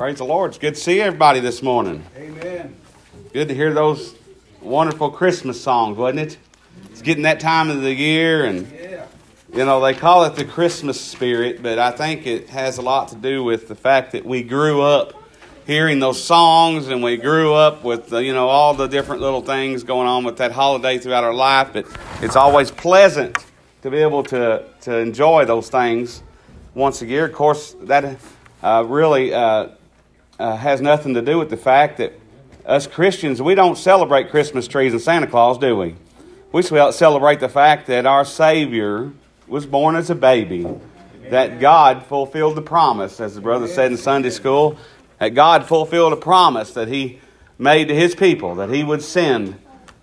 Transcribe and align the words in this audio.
Praise 0.00 0.16
the 0.16 0.24
Lord. 0.24 0.52
It's 0.52 0.56
good 0.56 0.76
to 0.76 0.80
see 0.80 0.98
everybody 1.02 1.40
this 1.40 1.62
morning. 1.62 2.02
Amen. 2.16 2.74
Good 3.34 3.48
to 3.48 3.54
hear 3.54 3.74
those 3.74 4.14
wonderful 4.62 5.10
Christmas 5.10 5.60
songs, 5.60 5.98
wasn't 5.98 6.20
it? 6.20 6.38
It's 6.90 7.02
getting 7.02 7.24
that 7.24 7.38
time 7.38 7.68
of 7.68 7.82
the 7.82 7.92
year, 7.92 8.46
and 8.46 8.66
Yeah. 8.72 9.04
you 9.52 9.66
know 9.66 9.78
they 9.82 9.92
call 9.92 10.24
it 10.24 10.36
the 10.36 10.46
Christmas 10.46 10.98
spirit, 10.98 11.62
but 11.62 11.78
I 11.78 11.90
think 11.90 12.26
it 12.26 12.48
has 12.48 12.78
a 12.78 12.80
lot 12.80 13.08
to 13.08 13.14
do 13.14 13.44
with 13.44 13.68
the 13.68 13.74
fact 13.74 14.12
that 14.12 14.24
we 14.24 14.42
grew 14.42 14.80
up 14.80 15.12
hearing 15.66 15.98
those 15.98 16.24
songs, 16.24 16.88
and 16.88 17.02
we 17.02 17.18
grew 17.18 17.52
up 17.52 17.84
with 17.84 18.10
uh, 18.10 18.20
you 18.20 18.32
know 18.32 18.48
all 18.48 18.72
the 18.72 18.86
different 18.86 19.20
little 19.20 19.42
things 19.42 19.82
going 19.82 20.08
on 20.08 20.24
with 20.24 20.38
that 20.38 20.52
holiday 20.52 20.96
throughout 20.96 21.24
our 21.24 21.34
life. 21.34 21.74
But 21.74 21.84
it's 22.22 22.36
always 22.36 22.70
pleasant 22.70 23.36
to 23.82 23.90
be 23.90 23.98
able 23.98 24.22
to 24.22 24.64
to 24.80 24.96
enjoy 24.96 25.44
those 25.44 25.68
things 25.68 26.22
once 26.74 27.02
a 27.02 27.06
year. 27.06 27.26
Of 27.26 27.34
course, 27.34 27.76
that 27.82 28.16
uh, 28.62 28.82
really 28.88 29.34
uh, 29.34 29.66
uh, 30.40 30.56
has 30.56 30.80
nothing 30.80 31.14
to 31.14 31.22
do 31.22 31.38
with 31.38 31.50
the 31.50 31.56
fact 31.56 31.98
that 31.98 32.14
us 32.64 32.86
Christians, 32.86 33.42
we 33.42 33.54
don't 33.54 33.76
celebrate 33.76 34.30
Christmas 34.30 34.66
trees 34.66 34.92
and 34.92 35.00
Santa 35.00 35.26
Claus, 35.26 35.58
do 35.58 35.76
we? 35.76 35.94
We 36.50 36.62
celebrate 36.62 37.40
the 37.40 37.48
fact 37.48 37.86
that 37.88 38.06
our 38.06 38.24
Savior 38.24 39.12
was 39.46 39.66
born 39.66 39.96
as 39.96 40.08
a 40.08 40.14
baby, 40.14 40.66
that 41.28 41.60
God 41.60 42.06
fulfilled 42.06 42.56
the 42.56 42.62
promise, 42.62 43.20
as 43.20 43.34
the 43.34 43.40
brother 43.40 43.66
said 43.66 43.92
in 43.92 43.98
Sunday 43.98 44.30
school, 44.30 44.78
that 45.18 45.30
God 45.30 45.66
fulfilled 45.66 46.12
a 46.14 46.16
promise 46.16 46.72
that 46.72 46.88
He 46.88 47.20
made 47.58 47.88
to 47.88 47.94
His 47.94 48.14
people, 48.14 48.54
that 48.56 48.70
He 48.70 48.82
would 48.82 49.02
send. 49.02 49.56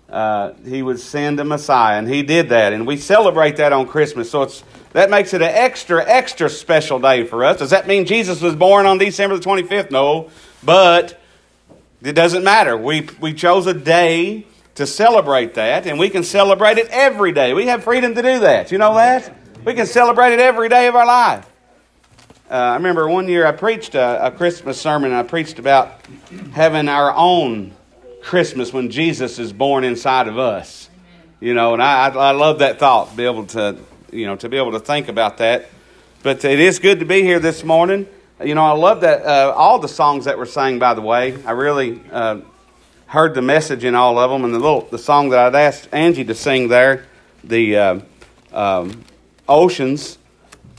Uh, 0.08 0.54
he 0.64 0.82
would 0.82 0.98
send 0.98 1.38
a 1.38 1.44
Messiah, 1.44 1.98
and 1.98 2.08
He 2.08 2.22
did 2.22 2.48
that, 2.48 2.72
and 2.72 2.86
we 2.86 2.96
celebrate 2.96 3.56
that 3.56 3.72
on 3.72 3.86
Christmas. 3.86 4.30
So 4.30 4.42
it's 4.42 4.64
that 4.92 5.10
makes 5.10 5.34
it 5.34 5.42
an 5.42 5.50
extra, 5.50 6.04
extra 6.06 6.48
special 6.48 6.98
day 6.98 7.24
for 7.24 7.44
us. 7.44 7.58
Does 7.58 7.70
that 7.70 7.86
mean 7.86 8.06
Jesus 8.06 8.40
was 8.40 8.56
born 8.56 8.86
on 8.86 8.98
December 8.98 9.36
the 9.36 9.44
25th? 9.44 9.90
No. 9.90 10.30
But 10.64 11.20
it 12.02 12.12
doesn't 12.12 12.42
matter. 12.42 12.76
We, 12.76 13.08
we 13.20 13.34
chose 13.34 13.66
a 13.66 13.74
day 13.74 14.46
to 14.76 14.86
celebrate 14.86 15.54
that, 15.54 15.86
and 15.86 15.98
we 15.98 16.08
can 16.08 16.22
celebrate 16.22 16.78
it 16.78 16.88
every 16.90 17.32
day. 17.32 17.52
We 17.52 17.66
have 17.66 17.84
freedom 17.84 18.14
to 18.14 18.22
do 18.22 18.40
that. 18.40 18.72
You 18.72 18.78
know 18.78 18.94
that? 18.94 19.34
We 19.64 19.74
can 19.74 19.86
celebrate 19.86 20.32
it 20.32 20.40
every 20.40 20.68
day 20.68 20.86
of 20.86 20.94
our 20.94 21.06
life. 21.06 21.46
Uh, 22.50 22.54
I 22.54 22.74
remember 22.74 23.06
one 23.08 23.28
year 23.28 23.44
I 23.44 23.52
preached 23.52 23.94
a, 23.94 24.26
a 24.26 24.30
Christmas 24.30 24.80
sermon, 24.80 25.10
and 25.10 25.20
I 25.20 25.22
preached 25.22 25.58
about 25.58 26.00
having 26.52 26.88
our 26.88 27.12
own 27.14 27.74
Christmas 28.28 28.74
when 28.74 28.90
Jesus 28.90 29.38
is 29.38 29.54
born 29.54 29.84
inside 29.84 30.28
of 30.28 30.38
us. 30.38 30.90
You 31.40 31.54
know, 31.54 31.72
and 31.72 31.82
I, 31.82 32.08
I, 32.08 32.32
love 32.32 32.58
that 32.58 32.78
thought, 32.78 33.16
be 33.16 33.24
able 33.24 33.46
to 33.46 33.78
you 34.12 34.26
know, 34.26 34.36
to 34.36 34.50
be 34.50 34.58
able 34.58 34.72
to 34.72 34.80
think 34.80 35.08
about 35.08 35.38
that. 35.38 35.70
But 36.22 36.44
it 36.44 36.60
is 36.60 36.78
good 36.78 37.00
to 37.00 37.06
be 37.06 37.22
here 37.22 37.40
this 37.40 37.64
morning. 37.64 38.06
You 38.44 38.54
know, 38.54 38.64
I 38.64 38.72
love 38.72 39.00
that 39.00 39.24
uh, 39.24 39.54
all 39.56 39.78
the 39.78 39.88
songs 39.88 40.26
that 40.26 40.36
were 40.36 40.44
sang. 40.44 40.78
By 40.78 40.92
the 40.92 41.00
way, 41.00 41.42
I 41.44 41.52
really 41.52 42.02
uh, 42.12 42.40
heard 43.06 43.34
the 43.34 43.40
message 43.40 43.84
in 43.84 43.94
all 43.94 44.18
of 44.18 44.30
them, 44.30 44.44
and 44.44 44.52
the 44.52 44.58
little 44.58 44.82
the 44.82 44.98
song 44.98 45.30
that 45.30 45.38
I'd 45.38 45.54
asked 45.54 45.88
Angie 45.90 46.24
to 46.26 46.34
sing 46.34 46.68
there, 46.68 47.06
the 47.42 47.78
uh, 47.78 48.00
um, 48.52 49.04
Oceans, 49.48 50.18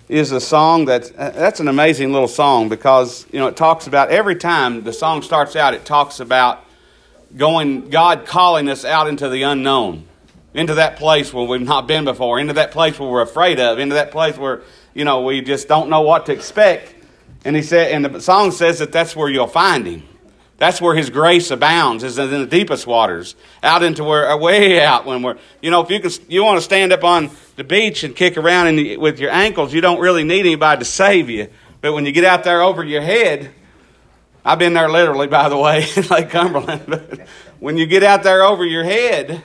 is 0.08 0.32
a 0.32 0.40
song 0.40 0.86
that 0.86 1.12
that's 1.16 1.60
an 1.60 1.68
amazing 1.68 2.14
little 2.14 2.28
song 2.28 2.70
because 2.70 3.26
you 3.32 3.40
know 3.40 3.48
it 3.48 3.58
talks 3.58 3.88
about 3.88 4.12
every 4.12 4.36
time 4.36 4.84
the 4.84 4.94
song 4.94 5.24
starts 5.24 5.56
out, 5.56 5.74
it 5.74 5.84
talks 5.84 6.20
about 6.20 6.64
going 7.36 7.90
God 7.90 8.26
calling 8.26 8.70
us 8.70 8.86
out 8.86 9.08
into 9.08 9.30
the 9.30 9.44
unknown 9.44 10.08
into 10.54 10.76
that 10.76 10.98
place 10.98 11.34
where 11.34 11.46
we've 11.46 11.62
not 11.62 11.88
been 11.88 12.06
before, 12.06 12.40
into 12.40 12.54
that 12.54 12.72
place 12.72 13.00
where 13.00 13.10
we're 13.10 13.22
afraid 13.22 13.60
of, 13.60 13.80
into 13.80 13.96
that 13.96 14.12
place 14.12 14.38
where, 14.38 14.62
you 14.94 15.06
know, 15.06 15.22
we 15.22 15.42
just 15.42 15.68
don't 15.68 15.90
know 15.90 16.02
what 16.02 16.26
to 16.26 16.34
expect. 16.34 16.96
And 17.46 17.56
he 17.56 17.62
said, 17.62 17.92
and 17.92 18.04
the 18.06 18.22
song 18.22 18.52
says 18.52 18.80
that 18.80 18.92
that's 18.92 19.16
where 19.16 19.30
you'll 19.30 19.48
find 19.48 19.86
him. 19.86 20.04
That's 20.58 20.82
where 20.82 20.94
his 20.94 21.10
grace 21.10 21.52
abounds, 21.52 22.04
is 22.04 22.18
in 22.18 22.32
the 22.32 22.46
deepest 22.46 22.86
waters, 22.86 23.36
out 23.64 23.82
into 23.82 24.04
where, 24.04 24.30
uh, 24.30 24.36
way 24.36 24.84
out 24.84 25.06
when 25.06 25.22
we're, 25.22 25.38
you 25.62 25.72
know, 25.72 25.82
if 25.82 25.90
you 25.90 26.02
can, 26.02 26.12
you 26.28 26.44
want 26.44 26.58
to 26.58 26.62
stand 26.62 26.92
up 26.92 27.06
on 27.06 27.30
the 27.56 27.64
beach 27.64 28.04
and 28.04 28.14
kick 28.14 28.36
around 28.36 28.76
with 28.98 29.20
your 29.20 29.32
ankles, 29.32 29.74
you 29.74 29.80
don't 29.80 30.02
really 30.02 30.26
need 30.26 30.42
anybody 30.42 30.80
to 30.80 30.86
save 30.86 31.30
you. 31.30 31.48
But 31.80 31.94
when 31.94 32.06
you 32.06 32.12
get 32.12 32.26
out 32.26 32.44
there 32.44 32.62
over 32.62 32.84
your 32.84 33.02
head, 33.02 33.52
I've 34.44 34.60
been 34.60 34.74
there 34.74 34.90
literally, 34.90 35.28
by 35.28 35.50
the 35.50 35.58
way, 35.58 35.86
in 35.96 36.04
Lake 36.08 36.30
Cumberland. 36.30 36.84
But 36.88 37.28
when 37.60 37.78
you 37.78 37.86
get 37.86 38.04
out 38.04 38.24
there 38.24 38.44
over 38.44 38.66
your 38.66 38.84
head, 38.84 39.44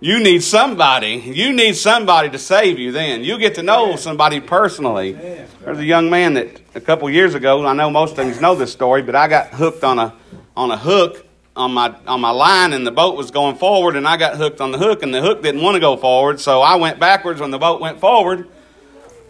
you 0.00 0.22
need 0.22 0.42
somebody. 0.42 1.14
You 1.14 1.52
need 1.52 1.76
somebody 1.76 2.30
to 2.30 2.38
save 2.38 2.78
you 2.78 2.92
then. 2.92 3.24
You 3.24 3.38
get 3.38 3.54
to 3.56 3.62
know 3.62 3.96
somebody 3.96 4.40
personally. 4.40 5.12
There's 5.12 5.78
a 5.78 5.84
young 5.84 6.10
man 6.10 6.34
that 6.34 6.60
a 6.74 6.80
couple 6.80 7.08
years 7.08 7.34
ago, 7.34 7.64
I 7.66 7.72
know 7.72 7.90
most 7.90 8.16
things 8.16 8.40
know 8.40 8.54
this 8.54 8.72
story, 8.72 9.02
but 9.02 9.14
I 9.14 9.28
got 9.28 9.48
hooked 9.48 9.84
on 9.84 9.98
a 9.98 10.14
on 10.56 10.70
a 10.70 10.76
hook 10.76 11.26
on 11.56 11.72
my 11.72 11.94
on 12.06 12.20
my 12.20 12.30
line 12.30 12.72
and 12.72 12.86
the 12.86 12.90
boat 12.90 13.16
was 13.16 13.30
going 13.30 13.56
forward 13.56 13.96
and 13.96 14.06
I 14.06 14.16
got 14.16 14.36
hooked 14.36 14.60
on 14.60 14.72
the 14.72 14.78
hook 14.78 15.02
and 15.02 15.14
the 15.14 15.20
hook 15.20 15.42
didn't 15.42 15.62
want 15.62 15.76
to 15.76 15.80
go 15.80 15.96
forward, 15.96 16.40
so 16.40 16.60
I 16.60 16.76
went 16.76 16.98
backwards 16.98 17.40
when 17.40 17.50
the 17.50 17.58
boat 17.58 17.80
went 17.80 18.00
forward. 18.00 18.48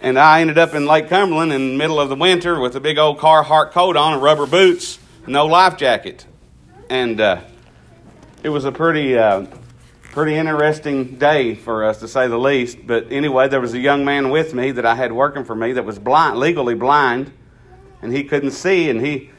And 0.05 0.19
I 0.19 0.43
ended 0.43 0.59
up 0.59 0.75
in 0.75 0.85
Lake 0.85 1.09
Cumberland 1.09 1.51
in 1.51 1.71
the 1.71 1.77
middle 1.79 1.99
of 1.99 2.11
the 2.11 2.15
winter 2.15 2.61
with 2.61 2.77
a 2.77 2.81
big 2.81 2.99
old 2.99 3.17
Carhartt 3.17 3.71
coat 3.71 3.97
on 3.97 4.13
and 4.13 4.23
rubber 4.23 4.45
boots, 4.45 4.99
no 5.27 5.47
life 5.47 5.79
jacket. 5.79 6.27
And 6.91 7.19
uh, 7.23 7.41
it 8.43 8.51
was 8.51 8.67
a 8.67 8.71
pretty 8.71 9.17
uh, 9.17 9.47
pretty 10.13 10.35
interesting 10.35 11.17
day 11.17 11.55
for 11.55 11.85
us 11.85 12.01
to 12.01 12.09
say 12.09 12.29
the 12.29 12.37
least. 12.39 12.87
But 12.87 13.13
anyway, 13.13 13.49
there 13.49 13.63
was 13.63 13.73
a 13.73 13.79
young 13.79 14.05
man 14.05 14.29
with 14.29 14.53
me 14.53 14.73
that 14.73 14.85
I 14.85 14.95
had 14.95 15.11
working 15.11 15.43
for 15.43 15.55
me 15.55 15.73
that 15.73 15.87
was 15.87 15.99
blind, 15.99 16.39
legally 16.39 16.75
blind, 16.75 17.33
and 18.03 18.13
he 18.13 18.25
couldn't 18.25 18.51
see, 18.51 18.91
and 18.91 19.01
he. 19.01 19.31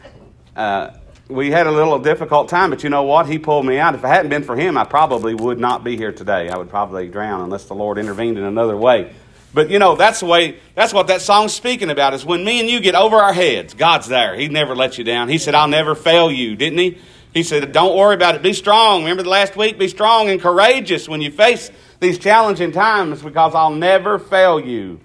Uh, 0.55 0.97
we 1.27 1.51
had 1.51 1.67
a 1.67 1.71
little 1.71 1.99
difficult 1.99 2.49
time, 2.49 2.71
but 2.71 2.83
you 2.83 2.89
know 2.89 3.03
what? 3.03 3.27
He 3.27 3.37
pulled 3.37 3.67
me 3.67 3.77
out. 3.77 3.93
If 3.93 4.03
it 4.03 4.07
hadn't 4.07 4.29
been 4.29 4.43
for 4.43 4.55
him, 4.55 4.79
I 4.79 4.83
probably 4.83 5.35
would 5.35 5.59
not 5.59 5.83
be 5.83 5.95
here 5.95 6.11
today. 6.11 6.49
I 6.49 6.57
would 6.57 6.69
probably 6.69 7.07
drown 7.07 7.41
unless 7.41 7.65
the 7.65 7.75
Lord 7.75 7.99
intervened 7.99 8.39
in 8.39 8.43
another 8.43 8.75
way. 8.75 9.13
But 9.55 9.69
you 9.69 9.79
know, 9.79 9.95
that's 9.95 10.19
the 10.19 10.25
way 10.25 10.59
that's 10.75 10.93
what 10.93 11.07
that 11.07 11.21
song's 11.21 11.53
speaking 11.53 11.89
about 11.89 12.13
is 12.13 12.25
when 12.25 12.43
me 12.43 12.59
and 12.59 12.69
you 12.69 12.81
get 12.81 12.93
over 12.93 13.15
our 13.15 13.31
heads, 13.31 13.73
God's 13.73 14.07
there. 14.07 14.35
He 14.35 14.49
never 14.49 14.75
let 14.75 14.97
you 14.97 15.05
down. 15.05 15.29
He 15.29 15.37
said, 15.37 15.55
I'll 15.55 15.69
never 15.69 15.95
fail 15.95 16.29
you, 16.29 16.57
didn't 16.57 16.77
he? 16.77 16.97
He 17.33 17.41
said, 17.41 17.71
Don't 17.71 17.95
worry 17.97 18.15
about 18.15 18.35
it. 18.35 18.41
Be 18.41 18.51
strong. 18.51 19.03
Remember 19.03 19.23
the 19.23 19.29
last 19.29 19.55
week? 19.55 19.79
Be 19.79 19.87
strong 19.87 20.29
and 20.29 20.41
courageous 20.41 21.07
when 21.07 21.21
you 21.21 21.31
face 21.31 21.71
these 22.01 22.19
challenging 22.19 22.73
times 22.73 23.21
because 23.21 23.55
I'll 23.55 23.73
never 23.73 24.19
fail 24.19 24.59
you. 24.59 24.99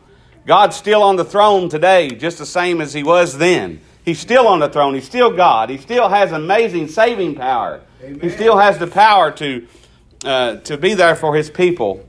God's 0.46 0.74
still 0.74 1.04
on 1.04 1.14
the 1.14 1.24
throne 1.24 1.68
today, 1.68 2.10
just 2.10 2.38
the 2.38 2.46
same 2.46 2.80
as 2.80 2.92
He 2.92 3.04
was 3.04 3.38
then. 3.38 3.80
He's 4.04 4.18
still 4.18 4.48
on 4.48 4.58
the 4.58 4.68
throne. 4.68 4.94
He's 4.94 5.06
still 5.06 5.30
God. 5.30 5.70
He 5.70 5.78
still 5.78 6.08
has 6.08 6.32
amazing 6.32 6.88
saving 6.88 7.36
power. 7.36 7.82
Amen. 8.02 8.18
He 8.20 8.30
still 8.30 8.58
has 8.58 8.78
the 8.78 8.88
power 8.88 9.30
to, 9.30 9.68
uh, 10.24 10.56
to 10.56 10.76
be 10.76 10.94
there 10.94 11.14
for 11.14 11.36
His 11.36 11.50
people. 11.50 12.04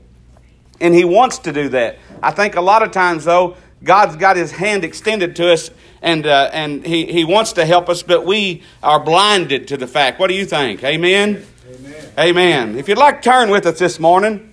And 0.80 0.92
He 0.92 1.04
wants 1.04 1.38
to 1.38 1.52
do 1.52 1.68
that. 1.68 1.98
I 2.22 2.30
think 2.30 2.56
a 2.56 2.60
lot 2.60 2.82
of 2.82 2.90
times, 2.90 3.24
though, 3.24 3.56
God's 3.82 4.16
got 4.16 4.36
His 4.36 4.52
hand 4.52 4.84
extended 4.84 5.36
to 5.36 5.52
us 5.52 5.70
and, 6.02 6.26
uh, 6.26 6.50
and 6.52 6.84
he, 6.84 7.06
he 7.06 7.24
wants 7.24 7.52
to 7.54 7.64
help 7.64 7.88
us, 7.88 8.02
but 8.02 8.26
we 8.26 8.62
are 8.82 8.98
blinded 8.98 9.68
to 9.68 9.76
the 9.76 9.86
fact. 9.86 10.18
What 10.18 10.26
do 10.26 10.34
you 10.34 10.44
think? 10.44 10.82
Amen? 10.82 11.46
Amen. 11.64 12.12
Amen. 12.18 12.76
If 12.76 12.88
you'd 12.88 12.98
like 12.98 13.22
to 13.22 13.30
turn 13.30 13.50
with 13.50 13.66
us 13.66 13.78
this 13.78 14.00
morning, 14.00 14.52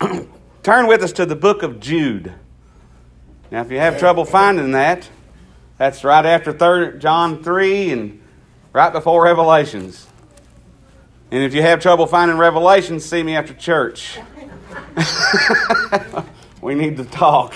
turn 0.62 0.86
with 0.86 1.02
us 1.02 1.12
to 1.12 1.24
the 1.24 1.34
book 1.34 1.62
of 1.62 1.80
Jude. 1.80 2.34
Now, 3.50 3.62
if 3.62 3.70
you 3.70 3.78
have 3.78 3.98
trouble 3.98 4.26
finding 4.26 4.72
that, 4.72 5.08
that's 5.78 6.04
right 6.04 6.24
after 6.24 6.52
3, 6.52 6.98
John 6.98 7.42
3 7.42 7.90
and 7.90 8.22
right 8.72 8.92
before 8.92 9.24
Revelations. 9.24 10.06
And 11.30 11.42
if 11.42 11.54
you 11.54 11.62
have 11.62 11.80
trouble 11.80 12.06
finding 12.06 12.36
Revelations, 12.36 13.06
see 13.06 13.22
me 13.22 13.34
after 13.34 13.54
church. 13.54 14.18
we 16.62 16.74
need 16.76 16.96
to 16.96 17.04
talk. 17.04 17.54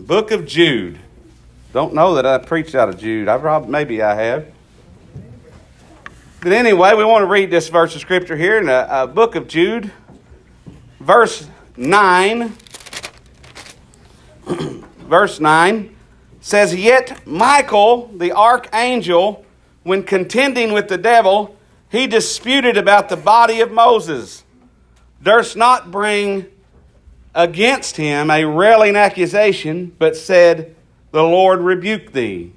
Book 0.00 0.30
of 0.30 0.46
Jude. 0.46 1.00
Don't 1.72 1.92
know 1.92 2.14
that 2.14 2.24
I 2.24 2.38
preached 2.38 2.76
out 2.76 2.88
of 2.88 2.98
Jude. 2.98 3.26
I 3.28 3.36
probably, 3.36 3.68
maybe 3.70 4.00
I 4.00 4.14
have. 4.14 4.46
But 6.40 6.52
anyway, 6.52 6.94
we 6.94 7.04
want 7.04 7.22
to 7.22 7.26
read 7.26 7.50
this 7.50 7.68
verse 7.68 7.96
of 7.96 8.00
scripture 8.00 8.36
here 8.36 8.58
in 8.58 8.66
the 8.66 8.90
uh, 8.90 9.06
book 9.08 9.34
of 9.34 9.48
Jude, 9.48 9.90
verse 11.00 11.48
9. 11.76 12.54
verse 14.98 15.40
9 15.40 15.96
says, 16.40 16.76
Yet 16.76 17.26
Michael, 17.26 18.06
the 18.14 18.30
archangel, 18.30 19.44
when 19.82 20.04
contending 20.04 20.72
with 20.72 20.86
the 20.86 20.98
devil, 20.98 21.56
he 21.90 22.06
disputed 22.06 22.76
about 22.76 23.08
the 23.08 23.16
body 23.16 23.60
of 23.60 23.72
Moses, 23.72 24.44
durst 25.22 25.56
not 25.56 25.90
bring 25.90 26.46
against 27.34 27.96
him 27.96 28.30
a 28.30 28.44
railing 28.44 28.96
accusation, 28.96 29.94
but 29.98 30.16
said, 30.16 30.74
The 31.12 31.22
Lord 31.22 31.60
rebuke 31.60 32.12
thee. 32.12 32.52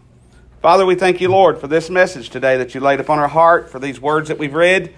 Father, 0.61 0.85
we 0.85 0.95
thank 0.95 1.21
you, 1.21 1.29
Lord, 1.29 1.59
for 1.59 1.67
this 1.67 1.89
message 1.89 2.29
today 2.29 2.57
that 2.57 2.75
you 2.75 2.81
laid 2.81 2.99
upon 2.99 3.19
our 3.19 3.27
heart, 3.27 3.69
for 3.69 3.79
these 3.79 3.99
words 3.99 4.27
that 4.27 4.37
we've 4.37 4.53
read. 4.53 4.93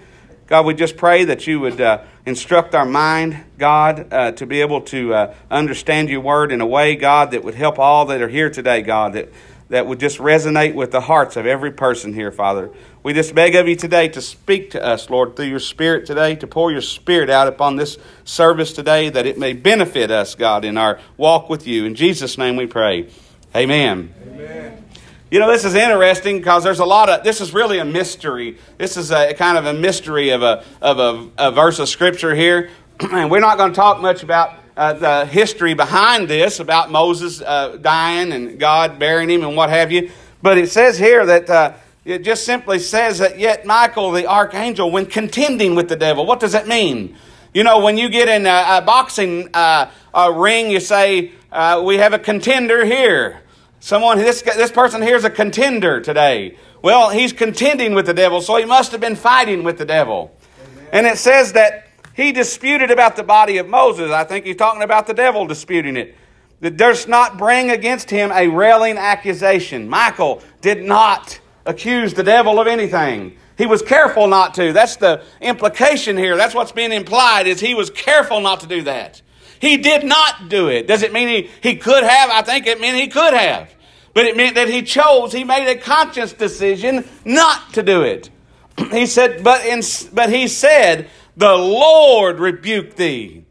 God, 0.46 0.66
we 0.66 0.74
just 0.74 0.96
pray 0.96 1.24
that 1.24 1.46
you 1.46 1.60
would 1.60 1.80
uh, 1.80 2.02
instruct 2.26 2.74
our 2.74 2.84
mind, 2.84 3.42
God, 3.58 4.12
uh, 4.12 4.32
to 4.32 4.46
be 4.46 4.60
able 4.60 4.80
to 4.82 5.14
uh, 5.14 5.34
understand 5.50 6.08
your 6.08 6.20
word 6.20 6.52
in 6.52 6.60
a 6.60 6.66
way, 6.66 6.96
God, 6.96 7.30
that 7.30 7.44
would 7.44 7.54
help 7.54 7.78
all 7.78 8.06
that 8.06 8.20
are 8.20 8.28
here 8.28 8.50
today, 8.50 8.82
God, 8.82 9.14
that 9.14 9.28
that 9.72 9.86
would 9.86 9.98
just 9.98 10.18
resonate 10.18 10.74
with 10.74 10.90
the 10.90 11.00
hearts 11.00 11.34
of 11.34 11.46
every 11.46 11.72
person 11.72 12.12
here, 12.12 12.30
Father. 12.30 12.70
We 13.04 13.12
just 13.12 13.34
beg 13.34 13.56
of 13.56 13.66
you 13.66 13.74
today 13.74 14.06
to 14.10 14.20
speak 14.20 14.70
to 14.70 14.84
us, 14.84 15.10
Lord, 15.10 15.34
through 15.34 15.46
your 15.46 15.58
Spirit 15.58 16.06
today, 16.06 16.36
to 16.36 16.46
pour 16.46 16.70
your 16.70 16.80
Spirit 16.80 17.30
out 17.30 17.48
upon 17.48 17.74
this 17.74 17.98
service 18.22 18.72
today, 18.72 19.08
that 19.08 19.26
it 19.26 19.36
may 19.36 19.54
benefit 19.54 20.12
us, 20.12 20.36
God, 20.36 20.64
in 20.64 20.78
our 20.78 21.00
walk 21.16 21.50
with 21.50 21.66
you. 21.66 21.84
In 21.84 21.96
Jesus' 21.96 22.38
name 22.38 22.54
we 22.54 22.66
pray. 22.66 23.08
Amen. 23.56 24.14
Amen. 24.28 24.84
You 25.32 25.40
know, 25.40 25.50
this 25.50 25.64
is 25.64 25.74
interesting 25.74 26.38
because 26.38 26.62
there's 26.62 26.78
a 26.78 26.84
lot 26.84 27.08
of, 27.08 27.24
this 27.24 27.40
is 27.40 27.52
really 27.52 27.78
a 27.78 27.84
mystery. 27.84 28.56
This 28.78 28.96
is 28.96 29.10
a 29.10 29.34
kind 29.34 29.58
of 29.58 29.66
a 29.66 29.74
mystery 29.74 30.30
of 30.30 30.42
a, 30.42 30.64
of 30.80 31.00
a, 31.00 31.48
a 31.48 31.50
verse 31.50 31.80
of 31.80 31.88
Scripture 31.88 32.36
here. 32.36 32.70
and 33.00 33.32
we're 33.32 33.40
not 33.40 33.58
going 33.58 33.72
to 33.72 33.76
talk 33.76 34.00
much 34.00 34.22
about 34.22 34.54
uh, 34.76 34.92
the 34.92 35.26
history 35.26 35.74
behind 35.74 36.28
this, 36.28 36.60
about 36.60 36.92
Moses 36.92 37.42
uh, 37.42 37.78
dying 37.80 38.30
and 38.30 38.60
God 38.60 39.00
burying 39.00 39.28
him 39.28 39.42
and 39.42 39.56
what 39.56 39.70
have 39.70 39.90
you. 39.90 40.12
But 40.40 40.56
it 40.56 40.70
says 40.70 40.98
here 40.98 41.26
that 41.26 41.50
uh, 41.50 41.72
it 42.04 42.24
just 42.24 42.44
simply 42.44 42.78
says 42.78 43.18
that 43.18 43.38
yet 43.38 43.64
Michael 43.64 44.10
the 44.10 44.26
archangel, 44.26 44.90
when 44.90 45.06
contending 45.06 45.74
with 45.74 45.88
the 45.88 45.96
devil, 45.96 46.26
what 46.26 46.40
does 46.40 46.52
that 46.52 46.66
mean? 46.66 47.16
You 47.54 47.64
know, 47.64 47.80
when 47.80 47.98
you 47.98 48.08
get 48.08 48.28
in 48.28 48.46
a, 48.46 48.78
a 48.78 48.82
boxing 48.84 49.50
uh, 49.54 49.90
a 50.14 50.32
ring, 50.32 50.70
you 50.70 50.80
say, 50.80 51.32
uh, 51.52 51.82
We 51.84 51.98
have 51.98 52.12
a 52.12 52.18
contender 52.18 52.84
here. 52.84 53.42
Someone, 53.80 54.18
this, 54.18 54.42
this 54.42 54.72
person 54.72 55.02
here 55.02 55.16
is 55.16 55.24
a 55.24 55.30
contender 55.30 56.00
today. 56.00 56.56
Well, 56.82 57.10
he's 57.10 57.32
contending 57.32 57.94
with 57.94 58.06
the 58.06 58.14
devil, 58.14 58.40
so 58.40 58.56
he 58.56 58.64
must 58.64 58.92
have 58.92 59.00
been 59.00 59.16
fighting 59.16 59.62
with 59.64 59.78
the 59.78 59.84
devil. 59.84 60.36
Amen. 60.64 60.88
And 60.92 61.06
it 61.06 61.18
says 61.18 61.52
that 61.52 61.88
he 62.14 62.32
disputed 62.32 62.90
about 62.90 63.16
the 63.16 63.22
body 63.22 63.58
of 63.58 63.68
Moses. 63.68 64.10
I 64.10 64.24
think 64.24 64.44
he's 64.44 64.56
talking 64.56 64.82
about 64.82 65.06
the 65.06 65.14
devil 65.14 65.46
disputing 65.46 65.96
it. 65.96 66.16
That 66.60 66.76
durst 66.76 67.08
not 67.08 67.38
bring 67.38 67.70
against 67.70 68.08
him 68.08 68.30
a 68.32 68.48
railing 68.48 68.98
accusation. 68.98 69.88
Michael 69.88 70.42
did 70.60 70.84
not 70.84 71.40
accuse 71.66 72.14
the 72.14 72.22
devil 72.22 72.60
of 72.60 72.66
anything. 72.66 73.36
He 73.58 73.66
was 73.66 73.82
careful 73.82 74.26
not 74.26 74.54
to. 74.54 74.72
That's 74.72 74.96
the 74.96 75.22
implication 75.40 76.16
here. 76.16 76.36
That's 76.36 76.54
what's 76.54 76.72
being 76.72 76.92
implied 76.92 77.46
is 77.46 77.60
he 77.60 77.74
was 77.74 77.90
careful 77.90 78.40
not 78.40 78.60
to 78.60 78.66
do 78.66 78.82
that. 78.82 79.22
He 79.60 79.76
did 79.76 80.04
not 80.04 80.48
do 80.48 80.68
it. 80.68 80.88
Does 80.88 81.02
it 81.02 81.12
mean 81.12 81.28
he, 81.28 81.50
he 81.62 81.76
could 81.76 82.02
have? 82.02 82.30
I 82.30 82.42
think 82.42 82.66
it 82.66 82.80
meant 82.80 82.96
he 82.96 83.08
could 83.08 83.34
have. 83.34 83.72
But 84.14 84.26
it 84.26 84.36
meant 84.36 84.56
that 84.56 84.68
he 84.68 84.82
chose, 84.82 85.32
he 85.32 85.44
made 85.44 85.70
a 85.70 85.78
conscious 85.78 86.32
decision 86.32 87.08
not 87.24 87.72
to 87.74 87.82
do 87.82 88.02
it. 88.02 88.30
he 88.90 89.06
said, 89.06 89.42
but, 89.44 89.64
in, 89.64 89.82
but 90.12 90.30
he 90.30 90.48
said, 90.48 91.08
the 91.36 91.54
Lord 91.54 92.40
rebuke 92.40 92.96
thee. 92.96 93.44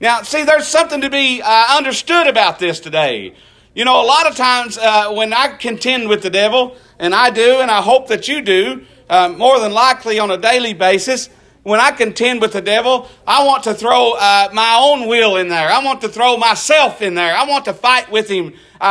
Now, 0.00 0.22
see, 0.22 0.44
there's 0.44 0.68
something 0.68 1.00
to 1.00 1.10
be 1.10 1.42
uh, 1.42 1.76
understood 1.76 2.26
about 2.26 2.58
this 2.58 2.80
today. 2.80 3.34
You 3.76 3.84
know, 3.84 4.02
a 4.02 4.06
lot 4.06 4.26
of 4.26 4.34
times 4.34 4.78
uh, 4.78 5.12
when 5.12 5.34
I 5.34 5.48
contend 5.48 6.08
with 6.08 6.22
the 6.22 6.30
devil, 6.30 6.76
and 6.98 7.14
I 7.14 7.28
do, 7.28 7.60
and 7.60 7.70
I 7.70 7.82
hope 7.82 8.08
that 8.08 8.26
you 8.26 8.40
do, 8.40 8.86
uh, 9.10 9.28
more 9.28 9.60
than 9.60 9.70
likely 9.70 10.18
on 10.18 10.30
a 10.30 10.38
daily 10.38 10.72
basis, 10.72 11.28
when 11.62 11.78
I 11.78 11.90
contend 11.90 12.40
with 12.40 12.54
the 12.54 12.62
devil, 12.62 13.06
I 13.26 13.44
want 13.44 13.64
to 13.64 13.74
throw 13.74 14.14
uh, 14.14 14.48
my 14.54 14.78
own 14.80 15.06
will 15.08 15.36
in 15.36 15.48
there. 15.48 15.68
I 15.68 15.84
want 15.84 16.00
to 16.00 16.08
throw 16.08 16.38
myself 16.38 17.02
in 17.02 17.16
there. 17.16 17.36
I 17.36 17.44
want 17.44 17.66
to 17.66 17.74
fight 17.74 18.10
with 18.10 18.30
him 18.30 18.54
uh, 18.80 18.84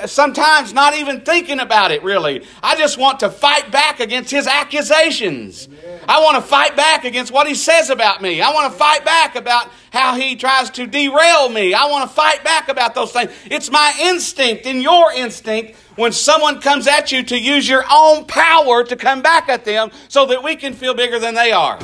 uh, 0.00 0.06
sometimes 0.06 0.72
not 0.72 0.94
even 0.94 1.20
thinking 1.20 1.60
about 1.60 1.90
it, 1.90 2.02
really. 2.02 2.44
I 2.62 2.76
just 2.76 2.98
want 2.98 3.20
to 3.20 3.30
fight 3.30 3.70
back 3.70 4.00
against 4.00 4.30
his 4.30 4.46
accusations. 4.46 5.68
I 6.08 6.20
want 6.20 6.36
to 6.36 6.42
fight 6.42 6.76
back 6.76 7.04
against 7.04 7.32
what 7.32 7.46
he 7.46 7.54
says 7.54 7.90
about 7.90 8.22
me. 8.22 8.40
I 8.40 8.52
want 8.52 8.72
to 8.72 8.78
fight 8.78 9.04
back 9.04 9.36
about 9.36 9.70
how 9.90 10.14
he 10.14 10.36
tries 10.36 10.70
to 10.70 10.86
derail 10.86 11.48
me. 11.48 11.74
I 11.74 11.86
want 11.86 12.08
to 12.08 12.14
fight 12.14 12.44
back 12.44 12.68
about 12.68 12.94
those 12.94 13.12
things. 13.12 13.30
It's 13.46 13.70
my 13.70 13.94
instinct 14.00 14.66
and 14.66 14.82
your 14.82 15.12
instinct 15.12 15.76
when 15.96 16.12
someone 16.12 16.60
comes 16.60 16.86
at 16.86 17.12
you 17.12 17.22
to 17.24 17.38
use 17.38 17.68
your 17.68 17.84
own 17.90 18.26
power 18.26 18.84
to 18.84 18.96
come 18.96 19.22
back 19.22 19.48
at 19.48 19.64
them 19.64 19.90
so 20.08 20.26
that 20.26 20.42
we 20.42 20.56
can 20.56 20.74
feel 20.74 20.94
bigger 20.94 21.18
than 21.18 21.34
they 21.34 21.52
are. 21.52 21.78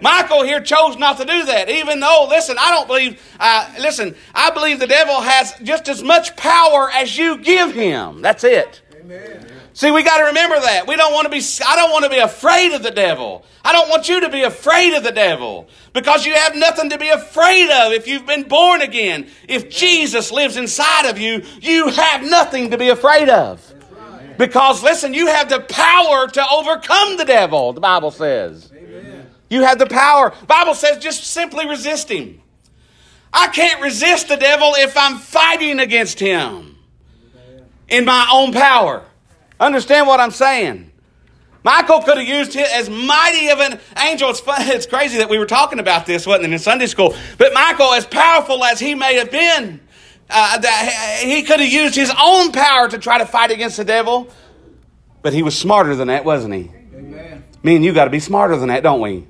Michael 0.00 0.42
here 0.42 0.60
chose 0.60 0.96
not 0.96 1.18
to 1.18 1.24
do 1.24 1.44
that, 1.46 1.68
even 1.68 2.00
though, 2.00 2.26
listen, 2.28 2.56
I 2.58 2.70
don't 2.70 2.86
believe, 2.86 3.20
uh, 3.38 3.72
listen, 3.78 4.14
I 4.34 4.50
believe 4.50 4.80
the 4.80 4.86
devil 4.86 5.20
has 5.20 5.54
just 5.62 5.88
as 5.88 6.02
much 6.02 6.36
power 6.36 6.90
as 6.90 7.16
you 7.16 7.38
give 7.38 7.72
him. 7.72 8.22
That's 8.22 8.44
it. 8.44 8.80
Amen. 9.00 9.46
See, 9.72 9.90
we 9.90 10.02
got 10.02 10.18
to 10.18 10.24
remember 10.24 10.60
that. 10.60 10.86
We 10.86 10.96
don't 10.96 11.12
want 11.12 11.24
to 11.24 11.30
be, 11.30 11.42
I 11.66 11.76
don't 11.76 11.90
want 11.90 12.04
to 12.04 12.10
be 12.10 12.18
afraid 12.18 12.74
of 12.74 12.82
the 12.82 12.90
devil. 12.90 13.44
I 13.64 13.72
don't 13.72 13.88
want 13.88 14.08
you 14.08 14.20
to 14.20 14.28
be 14.28 14.42
afraid 14.42 14.94
of 14.94 15.04
the 15.04 15.12
devil 15.12 15.68
because 15.92 16.26
you 16.26 16.34
have 16.34 16.56
nothing 16.56 16.90
to 16.90 16.98
be 16.98 17.08
afraid 17.08 17.70
of 17.70 17.92
if 17.92 18.08
you've 18.08 18.26
been 18.26 18.42
born 18.42 18.82
again. 18.82 19.28
If 19.48 19.70
Jesus 19.70 20.32
lives 20.32 20.56
inside 20.56 21.08
of 21.08 21.18
you, 21.18 21.42
you 21.60 21.88
have 21.88 22.22
nothing 22.22 22.72
to 22.72 22.78
be 22.78 22.88
afraid 22.88 23.28
of. 23.28 23.74
Because, 24.36 24.82
listen, 24.82 25.14
you 25.14 25.26
have 25.26 25.48
the 25.48 25.60
power 25.60 26.26
to 26.26 26.44
overcome 26.50 27.16
the 27.16 27.24
devil, 27.24 27.72
the 27.72 27.80
Bible 27.80 28.10
says. 28.10 28.70
You 29.50 29.62
have 29.62 29.78
the 29.78 29.86
power. 29.86 30.32
Bible 30.46 30.74
says 30.74 30.98
just 30.98 31.24
simply 31.24 31.68
resist 31.68 32.08
him. 32.08 32.40
I 33.32 33.48
can't 33.48 33.82
resist 33.82 34.28
the 34.28 34.36
devil 34.36 34.72
if 34.76 34.96
I'm 34.96 35.18
fighting 35.18 35.78
against 35.78 36.18
him 36.18 36.76
in 37.88 38.04
my 38.04 38.28
own 38.32 38.52
power. 38.52 39.04
Understand 39.58 40.06
what 40.06 40.20
I'm 40.20 40.30
saying? 40.30 40.90
Michael 41.62 42.00
could 42.00 42.16
have 42.16 42.26
used 42.26 42.56
it 42.56 42.66
as 42.72 42.88
mighty 42.88 43.48
of 43.50 43.60
an 43.60 43.78
angel. 43.98 44.30
It's, 44.30 44.40
fun, 44.40 44.56
it's 44.60 44.86
crazy 44.86 45.18
that 45.18 45.28
we 45.28 45.38
were 45.38 45.46
talking 45.46 45.78
about 45.78 46.06
this, 46.06 46.26
wasn't 46.26 46.46
it, 46.46 46.52
in 46.52 46.58
Sunday 46.58 46.86
school? 46.86 47.14
But 47.36 47.52
Michael, 47.52 47.92
as 47.92 48.06
powerful 48.06 48.64
as 48.64 48.80
he 48.80 48.94
may 48.94 49.16
have 49.16 49.30
been, 49.30 49.80
uh, 50.30 50.58
that 50.58 51.20
he 51.22 51.42
could 51.42 51.60
have 51.60 51.70
used 51.70 51.94
his 51.94 52.12
own 52.18 52.52
power 52.52 52.88
to 52.88 52.98
try 52.98 53.18
to 53.18 53.26
fight 53.26 53.50
against 53.50 53.76
the 53.76 53.84
devil. 53.84 54.30
But 55.22 55.34
he 55.34 55.42
was 55.42 55.58
smarter 55.58 55.94
than 55.94 56.08
that, 56.08 56.24
wasn't 56.24 56.54
he? 56.54 56.70
Amen. 56.94 57.44
Me 57.62 57.76
and 57.76 57.84
you 57.84 57.92
got 57.92 58.04
to 58.04 58.10
be 58.10 58.20
smarter 58.20 58.56
than 58.56 58.68
that, 58.68 58.82
don't 58.82 59.00
we? 59.00 59.26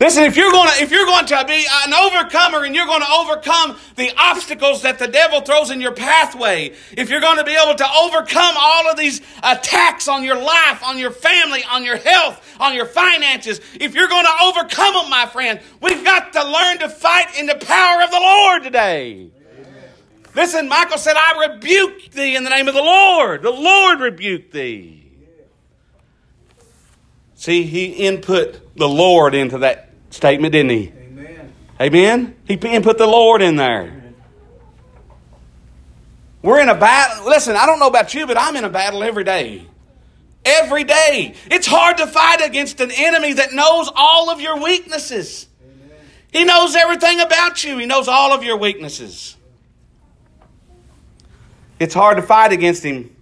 Listen, 0.00 0.24
if 0.24 0.34
you're 0.34 0.50
going 0.50 0.66
to 0.66 0.82
if 0.82 0.90
you're 0.90 1.04
going 1.04 1.26
to 1.26 1.44
be 1.46 1.66
an 1.84 1.92
overcomer 1.92 2.64
and 2.64 2.74
you're 2.74 2.86
going 2.86 3.02
to 3.02 3.12
overcome 3.12 3.76
the 3.96 4.10
obstacles 4.16 4.80
that 4.80 4.98
the 4.98 5.06
devil 5.06 5.42
throws 5.42 5.70
in 5.70 5.78
your 5.78 5.92
pathway, 5.92 6.72
if 6.96 7.10
you're 7.10 7.20
going 7.20 7.36
to 7.36 7.44
be 7.44 7.54
able 7.54 7.74
to 7.74 7.86
overcome 7.86 8.54
all 8.58 8.90
of 8.90 8.96
these 8.96 9.20
attacks 9.42 10.08
on 10.08 10.24
your 10.24 10.36
life, 10.36 10.82
on 10.82 10.96
your 10.96 11.10
family, 11.10 11.62
on 11.70 11.84
your 11.84 11.98
health, 11.98 12.56
on 12.58 12.74
your 12.74 12.86
finances, 12.86 13.60
if 13.78 13.94
you're 13.94 14.08
going 14.08 14.24
to 14.24 14.42
overcome 14.42 14.94
them, 14.94 15.10
my 15.10 15.26
friend, 15.26 15.60
we've 15.82 16.02
got 16.02 16.32
to 16.32 16.44
learn 16.44 16.78
to 16.78 16.88
fight 16.88 17.38
in 17.38 17.44
the 17.44 17.56
power 17.56 18.02
of 18.02 18.10
the 18.10 18.20
Lord 18.20 18.62
today. 18.62 19.30
Listen, 20.34 20.66
Michael 20.66 20.96
said, 20.96 21.16
I 21.18 21.48
rebuke 21.52 22.12
thee 22.12 22.36
in 22.36 22.44
the 22.44 22.50
name 22.50 22.68
of 22.68 22.74
the 22.74 22.82
Lord. 22.82 23.42
The 23.42 23.50
Lord 23.50 24.00
rebuke 24.00 24.50
thee. 24.50 24.96
See, 27.34 27.64
he 27.64 27.86
input 27.86 28.76
the 28.76 28.88
Lord 28.88 29.34
into 29.34 29.58
that 29.58 29.89
statement, 30.10 30.52
didn't 30.52 30.70
he? 30.70 30.92
Amen. 30.96 31.52
Amen? 31.80 32.36
He 32.44 32.56
put 32.56 32.98
the 32.98 33.06
Lord 33.06 33.42
in 33.42 33.56
there. 33.56 34.00
We're 36.42 36.60
in 36.60 36.68
a 36.68 36.74
battle. 36.74 37.26
Listen, 37.26 37.56
I 37.56 37.66
don't 37.66 37.78
know 37.78 37.88
about 37.88 38.14
you, 38.14 38.26
but 38.26 38.38
I'm 38.38 38.56
in 38.56 38.64
a 38.64 38.70
battle 38.70 39.02
every 39.02 39.24
day. 39.24 39.66
Every 40.44 40.84
day. 40.84 41.34
It's 41.50 41.66
hard 41.66 41.98
to 41.98 42.06
fight 42.06 42.40
against 42.44 42.80
an 42.80 42.90
enemy 42.90 43.34
that 43.34 43.52
knows 43.52 43.90
all 43.94 44.30
of 44.30 44.40
your 44.40 44.58
weaknesses. 44.58 45.46
Amen. 45.62 45.98
He 46.32 46.44
knows 46.44 46.74
everything 46.74 47.20
about 47.20 47.62
you, 47.62 47.76
he 47.78 47.86
knows 47.86 48.08
all 48.08 48.32
of 48.32 48.42
your 48.42 48.56
weaknesses. 48.56 49.36
It's 51.78 51.94
hard 51.94 52.18
to 52.18 52.22
fight 52.22 52.52
against 52.52 52.82
him 52.82 53.14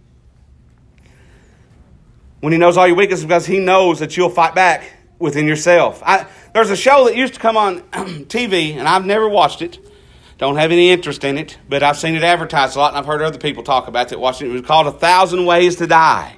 when 2.40 2.52
he 2.52 2.58
knows 2.58 2.76
all 2.76 2.86
your 2.86 2.96
weaknesses 2.96 3.24
because 3.24 3.46
he 3.46 3.58
knows 3.58 4.00
that 4.00 4.16
you'll 4.16 4.30
fight 4.30 4.54
back 4.54 4.92
within 5.18 5.46
yourself. 5.46 6.02
I, 6.04 6.26
there's 6.52 6.70
a 6.70 6.76
show 6.76 7.04
that 7.06 7.16
used 7.16 7.34
to 7.34 7.40
come 7.40 7.56
on 7.56 7.80
TV, 8.26 8.76
and 8.76 8.88
I've 8.88 9.04
never 9.04 9.28
watched 9.28 9.62
it. 9.62 9.78
Don't 10.38 10.56
have 10.56 10.70
any 10.70 10.90
interest 10.90 11.24
in 11.24 11.36
it, 11.36 11.58
but 11.68 11.82
I've 11.82 11.98
seen 11.98 12.14
it 12.14 12.22
advertised 12.22 12.76
a 12.76 12.78
lot, 12.78 12.92
and 12.92 12.98
I've 12.98 13.06
heard 13.06 13.22
other 13.22 13.38
people 13.38 13.64
talk 13.64 13.88
about 13.88 14.12
it. 14.12 14.20
Watching 14.20 14.46
it. 14.46 14.50
It 14.50 14.52
was 14.52 14.62
called 14.62 14.86
A 14.86 14.92
Thousand 14.92 15.44
Ways 15.44 15.76
to 15.76 15.86
Die. 15.86 16.36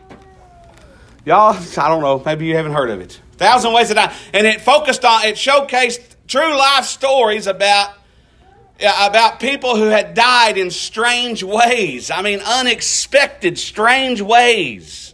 Y'all, 1.26 1.54
I 1.54 1.88
don't 1.88 2.00
know. 2.00 2.22
Maybe 2.24 2.46
you 2.46 2.56
haven't 2.56 2.72
heard 2.72 2.88
of 2.90 3.00
it. 3.00 3.20
Thousand 3.32 3.74
Ways 3.74 3.88
to 3.88 3.94
Die, 3.94 4.14
and 4.32 4.46
it 4.46 4.62
focused 4.62 5.04
on 5.04 5.24
it 5.24 5.36
showcased 5.36 6.16
true 6.26 6.56
life 6.56 6.86
stories 6.86 7.46
about 7.46 7.94
about 8.82 9.40
people 9.40 9.76
who 9.76 9.88
had 9.88 10.14
died 10.14 10.56
in 10.56 10.70
strange 10.70 11.42
ways. 11.42 12.10
I 12.10 12.22
mean, 12.22 12.40
unexpected, 12.40 13.58
strange 13.58 14.22
ways. 14.22 15.09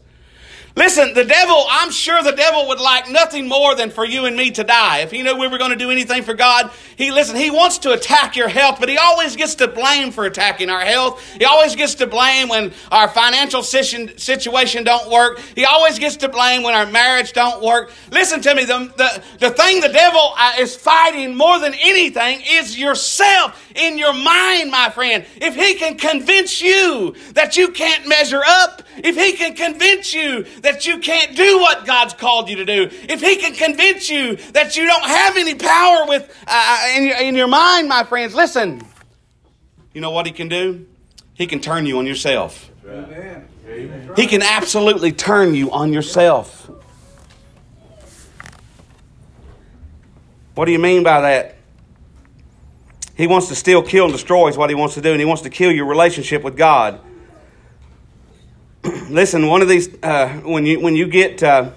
Listen, 0.77 1.15
the 1.15 1.25
devil, 1.25 1.65
I'm 1.71 1.91
sure 1.91 2.23
the 2.23 2.33
devil 2.33 2.69
would 2.69 2.81
like 2.81 3.09
nothing 3.11 3.49
more 3.49 3.75
than 3.75 3.91
for 3.91 4.05
you 4.05 4.27
and 4.27 4.37
me 4.37 4.51
to 4.51 4.63
die. 4.63 4.99
If 4.99 5.11
he 5.11 5.23
knew 5.23 5.35
we 5.35 5.49
were 5.49 5.57
going 5.57 5.71
to 5.71 5.77
do 5.77 5.91
anything 5.91 6.23
for 6.23 6.35
God, 6.35 6.71
he, 6.97 7.11
listen, 7.11 7.35
he 7.35 7.51
wants 7.51 7.79
to 7.79 7.93
attack 7.93 8.37
your 8.37 8.49
health, 8.49 8.79
but 8.79 8.91
he 8.91 8.99
always 8.99 9.37
gets 9.37 9.55
to 9.57 9.69
blame 9.69 10.13
for 10.13 10.27
attacking 10.27 10.69
our 10.69 10.83
health. 10.83 11.25
He 11.39 11.47
always 11.47 11.77
gets 11.77 11.95
to 11.97 12.07
blame 12.07 12.49
when 12.49 12.75
our 12.93 13.09
financial 13.09 13.63
situation 13.63 14.85
don't 14.85 15.11
work. 15.11 15.39
He 15.55 15.65
always 15.65 15.99
gets 15.99 16.19
to 16.19 16.29
blame 16.29 16.63
when 16.63 16.75
our 16.75 16.85
marriage 16.85 17.33
don't 17.33 17.65
work. 17.65 17.91
Listen 18.11 18.43
to 18.43 18.55
me, 18.55 18.67
the, 18.67 18.93
the, 18.99 19.23
the 19.39 19.51
thing 19.53 19.81
the 19.81 19.89
devil 19.89 20.35
uh, 20.37 20.53
is 20.59 20.77
fighting 20.77 21.35
more 21.35 21.59
than 21.59 21.73
anything 21.73 22.43
is 22.47 22.79
yourself 22.79 23.67
in 23.75 23.97
your 23.97 24.13
mind, 24.13 24.71
my 24.71 24.91
friend. 24.91 25.25
If 25.37 25.55
he 25.55 25.75
can 25.75 25.97
convince 25.97 26.61
you 26.61 27.15
that 27.33 27.57
you 27.57 27.69
can't 27.69 28.07
measure 28.07 28.43
up, 28.47 28.83
if 28.99 29.17
he 29.17 29.33
can 29.33 29.55
convince 29.55 30.13
you 30.13 30.45
that 30.67 30.85
you 30.85 30.99
can't 30.99 31.37
do 31.37 31.59
what 31.59 31.87
God's 31.87 32.13
called 32.13 32.49
you 32.49 32.57
to 32.57 32.65
do, 32.65 32.89
if 33.09 33.21
He 33.21 33.37
can 33.37 33.55
convince 33.55 34.11
you 34.11 34.35
that 34.53 34.77
you 34.77 34.85
don't 34.85 35.07
have 35.07 35.37
any 35.37 35.55
power 35.55 36.07
with 36.07 36.29
uh, 36.47 36.51
uh, 36.51 36.97
in, 36.97 37.05
your, 37.05 37.17
in 37.19 37.35
your 37.37 37.47
mind, 37.47 37.89
my 37.89 38.03
friends, 38.03 38.35
listen. 38.35 38.83
You 39.95 40.01
know 40.01 40.11
what 40.11 40.27
He 40.27 40.33
can 40.33 40.49
do? 40.49 40.87
He 41.35 41.47
can 41.47 41.61
turn 41.61 41.87
you 41.87 41.99
on 41.99 42.07
yourself. 42.07 42.69
Amen. 42.87 43.49
He 44.17 44.27
can 44.27 44.43
absolutely 44.43 45.13
turn 45.13 45.55
you 45.55 45.71
on 45.71 45.93
yourself. 45.93 46.69
What 50.55 50.65
do 50.65 50.73
you 50.73 50.79
mean 50.79 51.03
by 51.03 51.21
that? 51.21 51.57
He 53.15 53.27
wants 53.27 53.49
to 53.49 53.55
steal, 53.55 53.83
kill, 53.83 54.05
and 54.05 54.13
destroy 54.13 54.49
is 54.49 54.57
what 54.57 54.69
he 54.69 54.75
wants 54.75 54.95
to 54.95 55.01
do, 55.01 55.11
and 55.13 55.21
he 55.21 55.27
wants 55.27 55.43
to 55.43 55.51
kill 55.51 55.71
your 55.71 55.87
relationship 55.87 56.43
with 56.43 56.57
God. 56.57 57.01
listen, 59.11 59.47
one 59.49 59.63
of 59.63 59.69
these, 59.69 59.89
uh, 60.03 60.29
when, 60.45 60.67
you, 60.67 60.81
when 60.81 60.95
you 60.95 61.07
get 61.09 61.43
uh, 61.43 61.71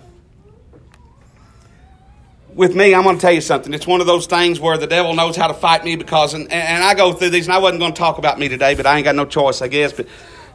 with 2.54 2.76
me, 2.76 2.94
I'm 2.94 3.04
going 3.04 3.16
to 3.16 3.22
tell 3.22 3.32
you 3.32 3.42
something. 3.42 3.74
It's 3.74 3.88
one 3.88 4.02
of 4.02 4.08
those 4.08 4.28
things 4.28 4.60
where 4.60 4.78
the 4.78 4.88
devil 4.88 5.14
knows 5.14 5.36
how 5.36 5.48
to 5.48 5.54
fight 5.54 5.84
me 5.84 5.96
because, 5.96 6.34
and, 6.34 6.52
and 6.52 6.84
I 6.84 6.94
go 6.94 7.14
through 7.14 7.32
these, 7.32 7.48
and 7.48 7.54
I 7.54 7.60
wasn't 7.60 7.80
going 7.80 7.94
to 7.94 7.98
talk 7.98 8.18
about 8.18 8.38
me 8.38 8.48
today, 8.48 8.76
but 8.76 8.86
I 8.86 8.98
ain't 8.98 9.06
got 9.06 9.16
no 9.16 9.26
choice, 9.26 9.62
I 9.62 9.68
guess. 9.68 9.94
But 9.94 10.08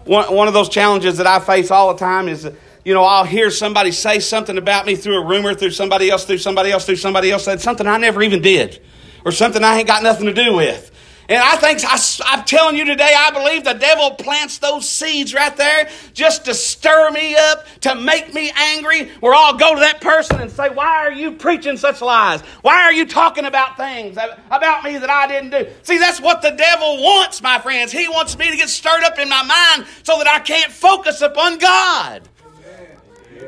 one, 0.04 0.32
one 0.34 0.48
of 0.48 0.54
those 0.54 0.68
challenges 0.68 1.16
that 1.16 1.26
I 1.26 1.40
face 1.40 1.70
all 1.70 1.92
the 1.92 1.98
time 1.98 2.28
is, 2.28 2.48
you 2.84 2.94
know, 2.94 3.04
I'll 3.04 3.24
hear 3.24 3.50
somebody 3.50 3.90
say 3.90 4.20
something 4.20 4.58
about 4.58 4.86
me 4.86 4.96
through 4.96 5.22
a 5.22 5.24
rumor, 5.24 5.54
through 5.54 5.70
somebody 5.70 6.10
else, 6.10 6.24
through 6.24 6.38
somebody 6.38 6.70
else, 6.70 6.84
through 6.84 6.96
somebody 6.96 7.30
else, 7.30 7.44
said 7.44 7.60
something 7.60 7.86
I 7.86 7.96
never 7.96 8.22
even 8.22 8.42
did, 8.42 8.80
or 9.24 9.32
something 9.32 9.64
I 9.64 9.78
ain't 9.78 9.88
got 9.88 10.02
nothing 10.02 10.26
to 10.26 10.34
do 10.34 10.54
with. 10.54 10.90
And 11.28 11.42
I 11.42 11.56
think, 11.56 11.80
I, 11.84 11.98
I'm 12.26 12.44
telling 12.44 12.76
you 12.76 12.84
today, 12.84 13.14
I 13.16 13.30
believe 13.30 13.64
the 13.64 13.72
devil 13.72 14.12
plants 14.12 14.58
those 14.58 14.88
seeds 14.88 15.32
right 15.32 15.56
there 15.56 15.88
just 16.12 16.44
to 16.44 16.54
stir 16.54 17.10
me 17.10 17.34
up, 17.34 17.66
to 17.80 17.94
make 17.94 18.34
me 18.34 18.52
angry, 18.54 19.08
where 19.20 19.34
I'll 19.34 19.56
go 19.56 19.74
to 19.74 19.80
that 19.80 20.00
person 20.00 20.40
and 20.40 20.50
say, 20.50 20.68
Why 20.68 21.06
are 21.06 21.12
you 21.12 21.32
preaching 21.32 21.76
such 21.76 22.02
lies? 22.02 22.42
Why 22.62 22.82
are 22.82 22.92
you 22.92 23.06
talking 23.06 23.46
about 23.46 23.76
things 23.76 24.18
about 24.50 24.84
me 24.84 24.98
that 24.98 25.10
I 25.10 25.26
didn't 25.26 25.50
do? 25.50 25.66
See, 25.82 25.98
that's 25.98 26.20
what 26.20 26.42
the 26.42 26.50
devil 26.50 27.02
wants, 27.02 27.42
my 27.42 27.58
friends. 27.58 27.90
He 27.90 28.08
wants 28.08 28.36
me 28.36 28.50
to 28.50 28.56
get 28.56 28.68
stirred 28.68 29.04
up 29.04 29.18
in 29.18 29.28
my 29.28 29.42
mind 29.42 29.88
so 30.02 30.18
that 30.18 30.26
I 30.26 30.40
can't 30.40 30.70
focus 30.70 31.22
upon 31.22 31.58
God. 31.58 32.28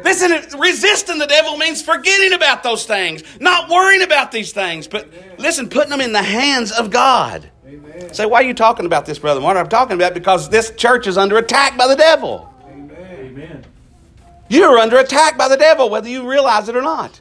Listen, 0.02 0.58
resisting 0.58 1.18
the 1.18 1.26
devil 1.26 1.56
means 1.56 1.82
forgetting 1.82 2.32
about 2.32 2.62
those 2.62 2.86
things, 2.86 3.22
not 3.40 3.68
worrying 3.68 4.02
about 4.02 4.30
these 4.30 4.52
things, 4.52 4.86
but 4.86 5.08
listen, 5.38 5.68
putting 5.68 5.90
them 5.90 6.00
in 6.00 6.12
the 6.12 6.22
hands 6.22 6.70
of 6.70 6.90
God. 6.90 7.50
Amen. 7.94 8.14
Say, 8.14 8.26
why 8.26 8.40
are 8.40 8.46
you 8.46 8.54
talking 8.54 8.86
about 8.86 9.06
this, 9.06 9.18
Brother 9.18 9.40
Martin? 9.40 9.62
I'm 9.62 9.68
talking 9.68 9.94
about 9.96 10.14
because 10.14 10.48
this 10.48 10.70
church 10.72 11.06
is 11.06 11.16
under 11.16 11.38
attack 11.38 11.76
by 11.76 11.86
the 11.86 11.96
devil. 11.96 12.52
Amen. 12.68 13.64
You're 14.48 14.78
under 14.78 14.98
attack 14.98 15.36
by 15.36 15.48
the 15.48 15.56
devil, 15.56 15.90
whether 15.90 16.08
you 16.08 16.28
realize 16.28 16.68
it 16.68 16.76
or 16.76 16.82
not. 16.82 17.20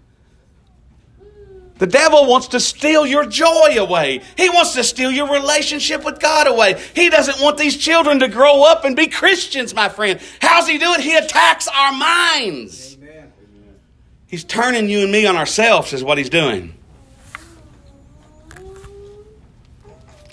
The 1.78 1.88
devil 1.88 2.26
wants 2.26 2.50
to 2.50 2.60
steal 2.62 3.06
your 3.06 3.26
joy 3.26 3.76
away. 3.78 4.22
He 4.38 4.50
wants 4.50 4.76
to 4.76 4.84
steal 4.84 5.12
your 5.12 5.30
relationship 5.30 6.06
with 6.06 6.22
God 6.22 6.48
away. 6.48 6.82
He 6.94 7.10
doesn't 7.10 7.42
want 7.42 7.58
these 7.58 7.76
children 7.76 8.20
to 8.20 8.30
grow 8.30 8.64
up 8.64 8.86
and 8.86 8.96
be 8.96 9.08
Christians, 9.08 9.76
my 9.76 9.90
friend. 9.90 10.22
How's 10.40 10.70
he 10.70 10.78
do 10.78 10.94
it? 10.94 11.02
He 11.02 11.18
attacks 11.18 11.68
our 11.68 11.92
minds. 11.92 12.98
Amen. 13.02 13.34
He's 14.28 14.46
turning 14.46 14.88
you 14.88 15.02
and 15.02 15.12
me 15.12 15.26
on 15.26 15.36
ourselves, 15.36 15.92
is 15.92 16.02
what 16.02 16.18
he's 16.18 16.30
doing. 16.30 16.75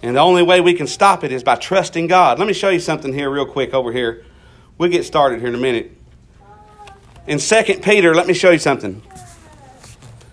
And 0.02 0.16
the 0.16 0.20
only 0.20 0.42
way 0.42 0.60
we 0.60 0.74
can 0.74 0.88
stop 0.88 1.22
it 1.22 1.30
is 1.30 1.44
by 1.44 1.54
trusting 1.54 2.08
God. 2.08 2.38
Let 2.38 2.48
me 2.48 2.54
show 2.54 2.70
you 2.70 2.80
something 2.80 3.12
here, 3.12 3.30
real 3.30 3.46
quick, 3.46 3.72
over 3.72 3.92
here. 3.92 4.24
We'll 4.76 4.90
get 4.90 5.04
started 5.04 5.38
here 5.38 5.48
in 5.48 5.54
a 5.54 5.58
minute. 5.58 5.96
In 7.28 7.38
2 7.38 7.62
Peter, 7.82 8.14
let 8.14 8.26
me 8.26 8.34
show 8.34 8.50
you 8.50 8.58
something. 8.58 9.00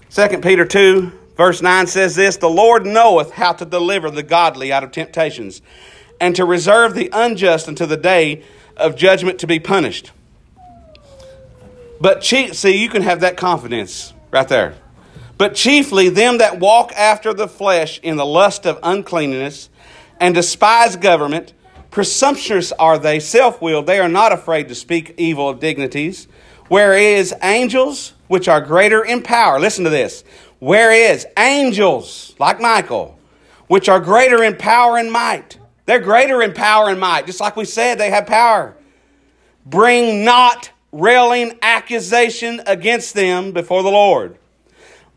2 0.10 0.40
Peter 0.40 0.66
2, 0.66 1.12
verse 1.38 1.62
9 1.62 1.86
says 1.86 2.16
this 2.16 2.38
The 2.38 2.50
Lord 2.50 2.88
knoweth 2.88 3.32
how 3.32 3.54
to 3.54 3.66
deliver 3.66 4.10
the 4.10 4.24
godly 4.24 4.74
out 4.74 4.84
of 4.84 4.92
temptations, 4.92 5.62
and 6.20 6.36
to 6.36 6.46
reserve 6.46 6.96
the 6.96 7.12
unjust 7.14 7.68
until 7.68 7.86
the 7.86 7.96
day 7.96 8.44
of 8.76 8.96
judgment 8.96 9.38
to 9.40 9.48
be 9.48 9.60
punished. 9.60 10.12
But 12.02 12.26
see, 12.26 12.82
you 12.82 12.90
can 12.90 13.04
have 13.04 13.20
that 13.20 13.38
confidence 13.38 14.14
right 14.32 14.48
there 14.48 14.76
but 15.40 15.56
chiefly 15.56 16.10
them 16.10 16.40
that 16.40 16.60
walk 16.60 16.92
after 16.98 17.34
the 17.34 17.48
flesh 17.48 17.98
in 18.04 18.18
the 18.18 18.26
lust 18.26 18.68
of 18.68 18.78
uncleanness 18.84 19.70
and 20.20 20.36
despise 20.36 20.98
government. 20.98 21.54
Presumptuous 21.92 22.74
are 22.74 23.00
they, 23.00 23.22
self 23.22 23.62
willed. 23.62 23.88
They 23.88 24.02
are 24.02 24.10
not 24.10 24.34
afraid 24.34 24.68
to 24.68 24.76
speak 24.76 25.16
evil 25.18 25.48
of 25.48 25.62
dignities. 25.62 26.28
Whereas 26.68 27.34
angels, 27.42 28.14
which 28.28 28.50
are 28.50 28.60
greater 28.60 29.04
in 29.04 29.24
power, 29.24 29.62
listen 29.62 29.86
to 29.86 29.90
this. 29.90 30.26
Whereas 30.60 31.26
angels, 31.38 32.36
like 32.38 32.60
Michael, 32.60 33.18
which 33.68 33.88
are 33.88 34.02
greater 34.02 34.44
in 34.44 34.58
power 34.58 34.98
and 34.98 35.10
might, 35.10 35.58
they're 35.86 36.00
greater 36.00 36.42
in 36.42 36.54
power 36.54 36.90
and 36.90 37.00
might. 37.00 37.26
Just 37.26 37.40
like 37.40 37.56
we 37.56 37.64
said, 37.64 37.98
they 37.98 38.10
have 38.10 38.28
power. 38.28 38.76
Bring 39.66 40.26
not 40.26 40.70
railing 40.92 41.58
accusation 41.62 42.62
against 42.68 43.14
them 43.14 43.54
before 43.54 43.84
the 43.84 43.90
Lord. 43.90 44.38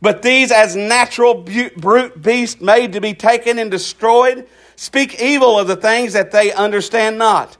But 0.02 0.20
these, 0.20 0.50
as 0.50 0.74
natural 0.74 1.32
brute 1.32 2.20
beasts 2.20 2.60
made 2.60 2.92
to 2.94 3.00
be 3.00 3.14
taken 3.14 3.60
and 3.60 3.70
destroyed, 3.70 4.48
speak 4.74 5.22
evil 5.22 5.58
of 5.58 5.68
the 5.68 5.76
things 5.76 6.12
that 6.14 6.32
they 6.32 6.52
understand 6.52 7.18
not, 7.18 7.56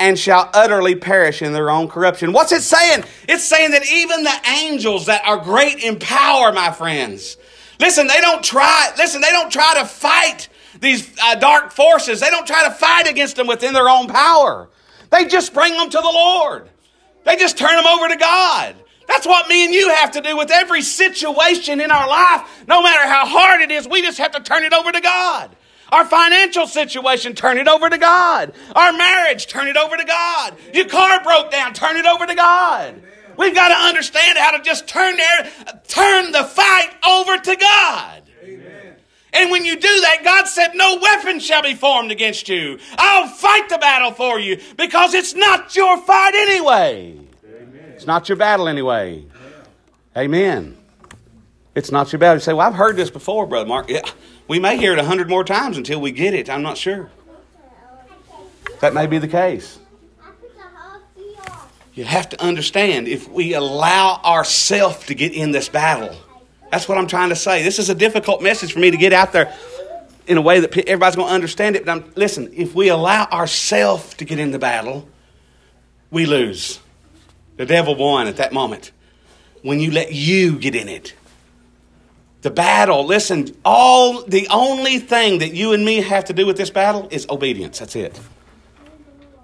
and 0.00 0.18
shall 0.18 0.50
utterly 0.52 0.96
perish 0.96 1.42
in 1.42 1.52
their 1.52 1.70
own 1.70 1.88
corruption. 1.88 2.32
What's 2.32 2.50
it 2.50 2.62
saying? 2.62 3.04
It's 3.28 3.44
saying 3.44 3.70
that 3.70 3.86
even 3.88 4.24
the 4.24 4.36
angels 4.64 5.06
that 5.06 5.22
are 5.24 5.38
great 5.38 5.82
in 5.82 6.00
power, 6.00 6.52
my 6.52 6.72
friends, 6.72 7.36
listen, 7.78 8.08
they 8.08 8.20
don't 8.20 8.42
try, 8.42 8.90
listen, 8.98 9.20
they 9.20 9.30
don't 9.30 9.52
try 9.52 9.74
to 9.78 9.86
fight 9.86 10.48
these 10.80 11.16
uh, 11.22 11.36
dark 11.36 11.70
forces. 11.70 12.18
They 12.18 12.30
don't 12.30 12.46
try 12.46 12.64
to 12.64 12.74
fight 12.74 13.08
against 13.08 13.36
them 13.36 13.46
within 13.46 13.72
their 13.72 13.88
own 13.88 14.08
power. 14.08 14.68
They 15.10 15.26
just 15.26 15.54
bring 15.54 15.72
them 15.76 15.88
to 15.88 15.98
the 15.98 16.02
Lord. 16.02 16.68
They 17.24 17.36
just 17.36 17.56
turn 17.56 17.76
them 17.76 17.86
over 17.86 18.08
to 18.08 18.16
God. 18.16 18.74
That's 19.06 19.26
what 19.26 19.48
me 19.48 19.64
and 19.64 19.74
you 19.74 19.88
have 19.90 20.12
to 20.12 20.20
do 20.20 20.36
with 20.36 20.50
every 20.50 20.82
situation 20.82 21.80
in 21.80 21.90
our 21.90 22.08
life. 22.08 22.64
No 22.66 22.82
matter 22.82 23.06
how 23.08 23.26
hard 23.26 23.60
it 23.60 23.70
is, 23.70 23.88
we 23.88 24.02
just 24.02 24.18
have 24.18 24.32
to 24.32 24.40
turn 24.40 24.64
it 24.64 24.72
over 24.72 24.90
to 24.90 25.00
God. 25.00 25.54
Our 25.92 26.04
financial 26.04 26.66
situation, 26.66 27.34
turn 27.34 27.58
it 27.58 27.68
over 27.68 27.88
to 27.88 27.98
God. 27.98 28.52
Our 28.74 28.92
marriage, 28.92 29.46
turn 29.46 29.68
it 29.68 29.76
over 29.76 29.96
to 29.96 30.04
God. 30.04 30.56
Your 30.74 30.88
car 30.88 31.22
broke 31.22 31.52
down, 31.52 31.74
turn 31.74 31.96
it 31.96 32.06
over 32.06 32.26
to 32.26 32.34
God. 32.34 33.00
We've 33.36 33.54
got 33.54 33.68
to 33.68 33.74
understand 33.74 34.38
how 34.38 34.56
to 34.56 34.62
just 34.62 34.88
turn 34.88 35.16
there, 35.16 35.50
turn 35.86 36.32
the 36.32 36.44
fight 36.44 36.90
over 37.06 37.38
to 37.38 37.56
God. 37.56 38.22
And 39.32 39.50
when 39.50 39.66
you 39.66 39.74
do 39.76 40.00
that, 40.00 40.22
God 40.24 40.48
said, 40.48 40.70
No 40.74 40.98
weapon 41.00 41.40
shall 41.40 41.62
be 41.62 41.74
formed 41.74 42.10
against 42.10 42.48
you. 42.48 42.78
I'll 42.96 43.28
fight 43.28 43.68
the 43.68 43.78
battle 43.78 44.12
for 44.12 44.40
you 44.40 44.58
because 44.76 45.12
it's 45.12 45.34
not 45.34 45.76
your 45.76 45.98
fight 45.98 46.34
anyway. 46.34 47.25
It's 47.96 48.06
not 48.06 48.28
your 48.28 48.36
battle 48.36 48.68
anyway. 48.68 49.24
Amen. 50.14 50.76
It's 51.74 51.90
not 51.90 52.12
your 52.12 52.18
battle. 52.18 52.36
You 52.36 52.40
say, 52.40 52.52
Well, 52.52 52.68
I've 52.68 52.74
heard 52.74 52.94
this 52.94 53.08
before, 53.08 53.46
Brother 53.46 53.66
Mark. 53.66 53.88
Yeah, 53.88 54.02
we 54.46 54.58
may 54.58 54.76
hear 54.76 54.92
it 54.92 54.98
a 54.98 55.04
hundred 55.04 55.30
more 55.30 55.44
times 55.44 55.78
until 55.78 55.98
we 55.98 56.10
get 56.10 56.34
it. 56.34 56.50
I'm 56.50 56.62
not 56.62 56.76
sure. 56.76 57.10
That 58.80 58.92
may 58.92 59.06
be 59.06 59.16
the 59.16 59.28
case. 59.28 59.78
You 61.94 62.04
have 62.04 62.28
to 62.28 62.42
understand 62.42 63.08
if 63.08 63.26
we 63.30 63.54
allow 63.54 64.20
ourselves 64.22 65.06
to 65.06 65.14
get 65.14 65.32
in 65.32 65.52
this 65.52 65.70
battle. 65.70 66.14
That's 66.70 66.86
what 66.86 66.98
I'm 66.98 67.06
trying 67.06 67.30
to 67.30 67.36
say. 67.36 67.62
This 67.62 67.78
is 67.78 67.88
a 67.88 67.94
difficult 67.94 68.42
message 68.42 68.74
for 68.74 68.78
me 68.78 68.90
to 68.90 68.98
get 68.98 69.14
out 69.14 69.32
there 69.32 69.56
in 70.26 70.36
a 70.36 70.42
way 70.42 70.60
that 70.60 70.76
everybody's 70.76 71.16
going 71.16 71.28
to 71.28 71.34
understand 71.34 71.76
it. 71.76 71.86
But 71.86 71.92
I'm, 71.92 72.12
listen, 72.14 72.52
if 72.52 72.74
we 72.74 72.88
allow 72.88 73.24
ourselves 73.24 74.12
to 74.16 74.26
get 74.26 74.38
in 74.38 74.50
the 74.50 74.58
battle, 74.58 75.08
we 76.10 76.26
lose. 76.26 76.80
The 77.56 77.66
devil 77.66 77.94
won 77.94 78.26
at 78.26 78.36
that 78.36 78.52
moment 78.52 78.92
when 79.62 79.80
you 79.80 79.90
let 79.90 80.12
you 80.12 80.58
get 80.58 80.74
in 80.74 80.88
it. 80.88 81.14
The 82.42 82.50
battle, 82.50 83.04
listen, 83.04 83.56
all 83.64 84.22
the 84.22 84.46
only 84.48 84.98
thing 84.98 85.38
that 85.38 85.52
you 85.52 85.72
and 85.72 85.84
me 85.84 85.96
have 85.96 86.26
to 86.26 86.32
do 86.32 86.46
with 86.46 86.56
this 86.56 86.70
battle 86.70 87.08
is 87.10 87.26
obedience. 87.28 87.80
That's 87.80 87.96
it. 87.96 88.20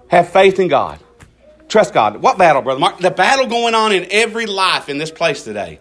Have 0.07 0.29
faith 0.29 0.59
in 0.59 0.67
God. 0.67 0.99
Trust 1.67 1.93
God. 1.93 2.17
What 2.17 2.37
battle, 2.37 2.61
Brother 2.61 2.79
Mark? 2.79 2.99
The 2.99 3.11
battle 3.11 3.47
going 3.47 3.73
on 3.73 3.91
in 3.91 4.07
every 4.11 4.45
life 4.45 4.89
in 4.89 4.99
this 4.99 5.11
place 5.11 5.43
today. 5.43 5.79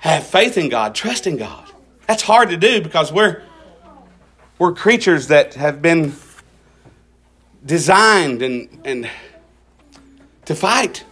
Have 0.00 0.26
faith 0.26 0.58
in 0.58 0.68
God, 0.68 0.94
trust 0.94 1.26
in 1.26 1.36
God. 1.36 1.64
That's 2.06 2.22
hard 2.22 2.50
to 2.50 2.56
do 2.56 2.80
because 2.80 3.12
we're, 3.12 3.42
we're 4.58 4.72
creatures 4.72 5.28
that 5.28 5.54
have 5.54 5.80
been 5.80 6.14
designed 7.64 8.42
and, 8.42 8.80
and 8.84 9.10
to 10.46 10.54
fight. 10.54 11.04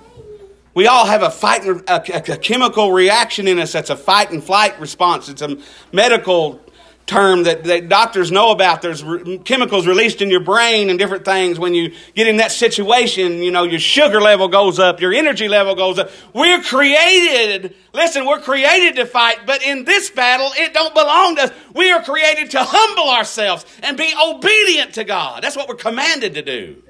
We 0.75 0.89
all 0.89 1.07
have 1.07 1.23
a 1.23 1.31
fight, 1.31 1.65
a, 1.65 1.85
a, 1.87 2.33
a, 2.33 2.37
chemical 2.37 2.91
reaction 2.91 3.47
in 3.47 3.61
us 3.61 3.73
that's 3.73 3.91
a 3.91 3.97
fight 3.97 4.33
and 4.33 4.43
flight 4.43 4.81
response. 4.81 5.29
It's 5.29 5.43
a 5.43 5.57
medical 5.93 6.61
term 7.07 7.45
that, 7.45 7.65
that 7.65 7.89
doctors 7.89 8.33
know 8.33 8.51
about. 8.51 8.83
There's 8.83 9.05
re- 9.05 9.39
chemicals 9.39 9.87
released 9.87 10.23
in 10.23 10.31
your 10.31 10.41
brain 10.41 10.91
and 10.91 10.99
different 10.99 11.25
things. 11.25 11.59
When 11.59 11.75
you 11.75 11.95
get 12.15 12.27
in 12.27 12.39
that 12.39 12.51
situation, 12.51 13.43
you 13.43 13.53
know, 13.53 13.65
your 13.65 13.79
sugar 13.79 14.21
level 14.21 14.49
goes 14.49 14.79
up, 14.79 15.01
your 15.01 15.13
energy 15.13 15.47
level 15.47 15.77
goes 15.77 15.99
up. 15.99 16.11
We're 16.33 16.63
created, 16.63 17.77
listen, 17.93 18.27
we're 18.27 18.41
created 18.41 18.97
to 18.97 19.07
fight, 19.07 19.41
but 19.47 19.63
in 19.63 19.85
this 19.85 20.11
battle, 20.11 20.51
it 20.57 20.73
don't 20.73 20.95
belong 20.95 21.37
to 21.37 21.43
us. 21.43 21.51
We 21.75 21.91
are 21.93 22.03
created 22.03 22.51
to 22.53 22.59
humble 22.63 23.11
ourselves 23.11 23.67
and 23.83 23.97
be 23.97 24.13
obedient 24.21 24.95
to 24.95 25.05
God. 25.05 25.43
That's 25.43 25.57
what 25.57 25.69
we're 25.69 25.75
commanded 25.77 26.35
to 26.35 26.43
do. 26.43 26.83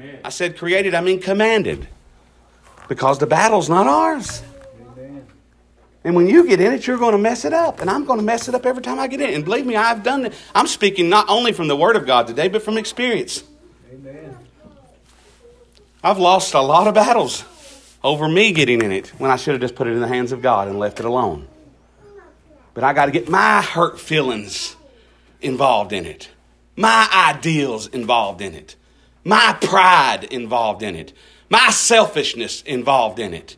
Amen. 0.00 0.20
I 0.24 0.30
said 0.30 0.56
created, 0.56 0.94
I 0.94 1.00
mean 1.00 1.20
commanded. 1.20 1.86
Because 2.88 3.18
the 3.18 3.26
battle's 3.26 3.68
not 3.68 3.86
ours. 3.86 4.42
Amen. 4.96 5.26
And 6.02 6.16
when 6.16 6.26
you 6.26 6.46
get 6.46 6.60
in 6.60 6.72
it, 6.72 6.86
you're 6.86 6.98
going 6.98 7.12
to 7.12 7.18
mess 7.18 7.44
it 7.44 7.52
up. 7.52 7.80
And 7.80 7.90
I'm 7.90 8.04
going 8.06 8.18
to 8.18 8.24
mess 8.24 8.48
it 8.48 8.54
up 8.54 8.64
every 8.64 8.82
time 8.82 8.98
I 8.98 9.06
get 9.06 9.20
in 9.20 9.28
it. 9.28 9.34
And 9.34 9.44
believe 9.44 9.66
me, 9.66 9.76
I've 9.76 10.02
done 10.02 10.26
it. 10.26 10.34
I'm 10.54 10.66
speaking 10.66 11.08
not 11.08 11.28
only 11.28 11.52
from 11.52 11.68
the 11.68 11.76
Word 11.76 11.96
of 11.96 12.06
God 12.06 12.26
today, 12.26 12.48
but 12.48 12.62
from 12.62 12.78
experience. 12.78 13.44
Amen. 13.92 14.36
I've 16.02 16.18
lost 16.18 16.54
a 16.54 16.60
lot 16.60 16.86
of 16.86 16.94
battles 16.94 17.44
over 18.02 18.26
me 18.26 18.52
getting 18.52 18.80
in 18.80 18.92
it 18.92 19.08
when 19.18 19.30
I 19.30 19.36
should 19.36 19.52
have 19.52 19.60
just 19.60 19.74
put 19.74 19.86
it 19.86 19.90
in 19.90 20.00
the 20.00 20.08
hands 20.08 20.32
of 20.32 20.40
God 20.40 20.68
and 20.68 20.78
left 20.78 20.98
it 20.98 21.04
alone. 21.04 21.46
But 22.72 22.84
I 22.84 22.94
got 22.94 23.06
to 23.06 23.12
get 23.12 23.28
my 23.28 23.60
hurt 23.60 24.00
feelings 24.00 24.76
involved 25.42 25.92
in 25.92 26.06
it, 26.06 26.28
my 26.76 27.08
ideals 27.12 27.88
involved 27.88 28.40
in 28.40 28.54
it, 28.54 28.76
my 29.24 29.56
pride 29.60 30.24
involved 30.24 30.82
in 30.82 30.96
it, 30.96 31.12
my 31.48 31.70
selfishness 31.70 32.62
involved 32.62 33.18
in 33.18 33.34
it 33.34 33.56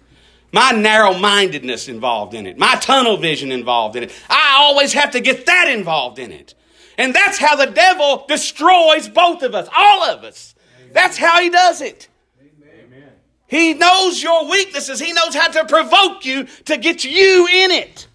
my 0.52 0.70
narrow 0.70 1.14
mindedness 1.14 1.88
involved 1.88 2.34
in 2.34 2.46
it, 2.46 2.58
my 2.58 2.74
tunnel 2.76 3.16
vision 3.16 3.50
involved 3.50 3.96
in 3.96 4.02
it. 4.04 4.12
I 4.28 4.58
always 4.60 4.92
have 4.92 5.12
to 5.12 5.20
get 5.20 5.46
that 5.46 5.68
involved 5.68 6.18
in 6.18 6.30
it. 6.30 6.54
And 6.98 7.14
that's 7.14 7.38
how 7.38 7.56
the 7.56 7.66
devil 7.66 8.26
destroys 8.28 9.08
both 9.08 9.42
of 9.42 9.54
us, 9.54 9.66
all 9.74 10.04
of 10.04 10.24
us. 10.24 10.54
That's 10.92 11.16
how 11.16 11.40
he 11.40 11.48
does 11.48 11.80
it. 11.80 12.08
Amen. 12.38 13.08
He 13.48 13.72
knows 13.72 14.22
your 14.22 14.48
weaknesses. 14.48 15.00
He 15.00 15.14
knows 15.14 15.34
how 15.34 15.48
to 15.48 15.64
provoke 15.64 16.26
you 16.26 16.44
to 16.66 16.76
get 16.76 17.02
you 17.02 17.48
in 17.50 17.70
it. 17.70 18.06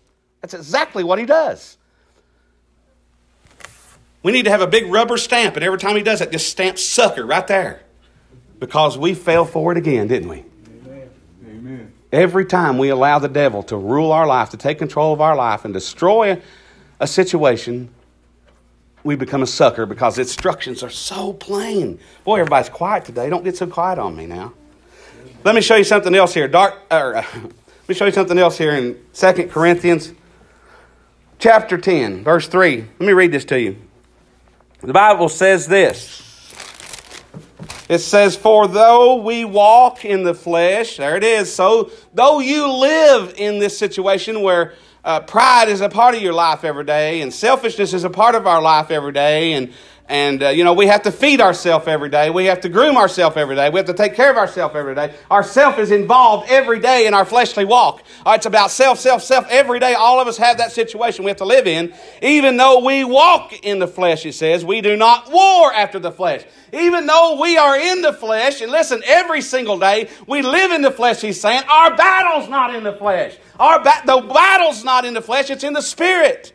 That's 0.42 0.54
exactly 0.54 1.04
what 1.04 1.18
he 1.18 1.26
does. 1.26 1.78
We 4.28 4.34
need 4.34 4.44
to 4.44 4.52
have 4.52 4.60
a 4.60 4.68
big 4.68 4.88
rubber 4.88 5.16
stamp, 5.16 5.56
and 5.56 5.64
every 5.64 5.80
time 5.80 5.96
he 5.96 6.04
does 6.04 6.20
it, 6.20 6.34
just 6.34 6.50
stamp 6.50 6.78
sucker 6.78 7.26
right 7.26 7.48
there. 7.48 7.84
Because 8.60 8.98
we 8.98 9.14
fell 9.14 9.46
for 9.46 9.72
it 9.72 9.78
again, 9.78 10.10
didn't 10.10 10.28
we? 10.28 10.44
Amen. 11.48 11.94
Every 12.12 12.44
time 12.44 12.78
we 12.78 12.90
allow 12.90 13.20
the 13.20 13.30
devil 13.30 13.64
to 13.64 13.78
rule 13.78 14.12
our 14.12 14.28
life, 14.28 14.50
to 14.50 14.58
take 14.58 14.80
control 14.80 15.14
of 15.14 15.22
our 15.22 15.34
life, 15.34 15.64
and 15.64 15.74
destroy 15.74 16.42
a 17.00 17.08
situation, 17.08 17.88
we 19.06 19.16
become 19.16 19.44
a 19.44 19.48
sucker 19.48 19.86
because 19.86 20.20
instructions 20.20 20.84
are 20.84 20.90
so 20.90 21.32
plain. 21.32 21.98
Boy, 22.26 22.42
everybody's 22.42 22.68
quiet 22.68 23.06
today. 23.06 23.30
Don't 23.30 23.46
get 23.46 23.56
so 23.56 23.66
quiet 23.66 23.98
on 23.98 24.14
me 24.14 24.26
now. 24.26 24.52
Let 25.46 25.56
me 25.56 25.62
show 25.62 25.78
you 25.78 25.86
something 25.86 26.14
else 26.14 26.34
here. 26.34 26.50
Dark, 26.50 26.76
or, 26.92 27.16
uh, 27.16 27.26
let 27.34 27.88
me 27.88 27.96
show 27.96 28.04
you 28.04 28.12
something 28.12 28.38
else 28.38 28.58
here 28.58 28.74
in 28.74 29.00
2 29.14 29.48
Corinthians 29.48 30.12
chapter 31.40 31.78
10, 31.78 32.26
verse 32.26 32.50
3. 32.50 32.82
Let 33.00 33.08
me 33.08 33.14
read 33.14 33.32
this 33.32 33.46
to 33.46 33.58
you. 33.58 33.87
The 34.82 34.94
Bible 34.94 35.28
says 35.28 35.68
this. 35.68 36.24
It 37.90 38.00
says, 38.00 38.36
For 38.36 38.68
though 38.68 39.16
we 39.16 39.44
walk 39.44 40.06
in 40.06 40.24
the 40.24 40.34
flesh, 40.34 40.98
there 40.98 41.16
it 41.16 41.24
is. 41.24 41.52
So, 41.52 41.92
though 42.14 42.40
you 42.40 42.72
live 42.72 43.34
in 43.38 43.60
this 43.60 43.78
situation 43.78 44.42
where 44.42 44.74
uh, 45.04 45.22
pride 45.22 45.70
is 45.70 45.82
a 45.82 45.90
part 45.90 46.16
of 46.16 46.22
your 46.22 46.34
life 46.34 46.64
every 46.64 46.84
day, 46.84 47.22
and 47.22 47.34
selfishness 47.34 47.94
is 47.94 48.04
a 48.04 48.10
part 48.10 48.36
of 48.36 48.46
our 48.46 48.62
life 48.62 48.92
every 48.92 49.14
day, 49.14 49.54
and 49.54 49.74
and, 50.10 50.42
uh, 50.42 50.50
you 50.50 50.64
know, 50.64 50.74
we 50.74 50.88
have 50.88 51.02
to 51.02 51.12
feed 51.12 51.42
ourselves 51.42 51.86
every 51.88 52.08
day. 52.08 52.30
We 52.30 52.46
have 52.46 52.62
to 52.62 52.70
groom 52.70 52.96
ourselves 52.96 53.36
every 53.36 53.56
day. 53.56 53.70
We 53.70 53.78
have 53.78 53.88
to 53.88 53.94
take 53.94 54.16
care 54.16 54.32
of 54.32 54.38
ourselves 54.38 54.74
every 54.74 54.96
day. 54.96 55.14
Our 55.30 55.44
self 55.44 55.80
is 55.80 55.92
involved 55.92 56.50
every 56.50 56.80
day 56.80 57.08
in 57.08 57.14
our 57.14 57.26
fleshly 57.26 57.66
walk. 57.66 58.04
Uh, 58.26 58.34
it's 58.38 58.46
about 58.46 58.72
self, 58.72 59.00
self, 59.00 59.22
self. 59.22 59.46
Every 59.50 59.80
day, 59.80 59.96
all 59.96 60.22
of 60.22 60.28
us 60.28 60.38
have 60.38 60.60
that 60.60 60.72
situation 60.72 61.26
we 61.26 61.30
have 61.30 61.38
to 61.38 61.46
live 61.46 61.68
in. 61.68 61.94
Even 62.22 62.56
though 62.56 62.86
we 62.86 63.04
walk 63.04 63.54
in 63.66 63.80
the 63.80 63.88
flesh, 63.88 64.26
it 64.26 64.34
says, 64.34 64.64
we 64.64 64.80
do 64.80 64.96
not 64.96 65.30
war 65.30 65.74
after 65.74 66.00
the 66.00 66.12
flesh. 66.12 66.46
Even 66.72 67.06
though 67.06 67.40
we 67.42 67.58
are 67.58 67.78
in 67.78 68.02
the 68.02 68.14
flesh, 68.14 68.62
and 68.62 68.72
listen, 68.72 69.02
every 69.06 69.42
single 69.42 69.78
day 69.78 70.10
we 70.26 70.42
live 70.42 70.72
in 70.72 70.82
the 70.82 70.92
flesh, 70.92 71.20
he's 71.20 71.40
saying, 71.40 71.64
our 71.70 71.96
battle's 71.98 72.50
not 72.50 72.74
in 72.74 72.84
the 72.84 72.94
flesh. 72.94 73.36
Our 73.60 73.84
ba- 73.84 74.04
the 74.06 74.22
battle's 74.22 74.86
not 74.86 75.04
in 75.04 75.14
the 75.14 75.22
flesh, 75.22 75.50
it's 75.50 75.64
in 75.64 75.74
the 75.74 75.82
spirit. 75.82 76.54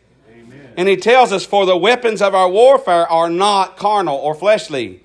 And 0.77 0.89
he 0.89 0.97
tells 0.97 1.33
us, 1.33 1.45
For 1.45 1.67
the 1.67 1.77
weapons 1.77 2.23
of 2.23 2.35
our 2.35 2.49
warfare 2.49 3.11
are 3.11 3.31
not 3.31 3.77
carnal 3.77 4.17
or 4.17 4.35
fleshly, 4.35 5.03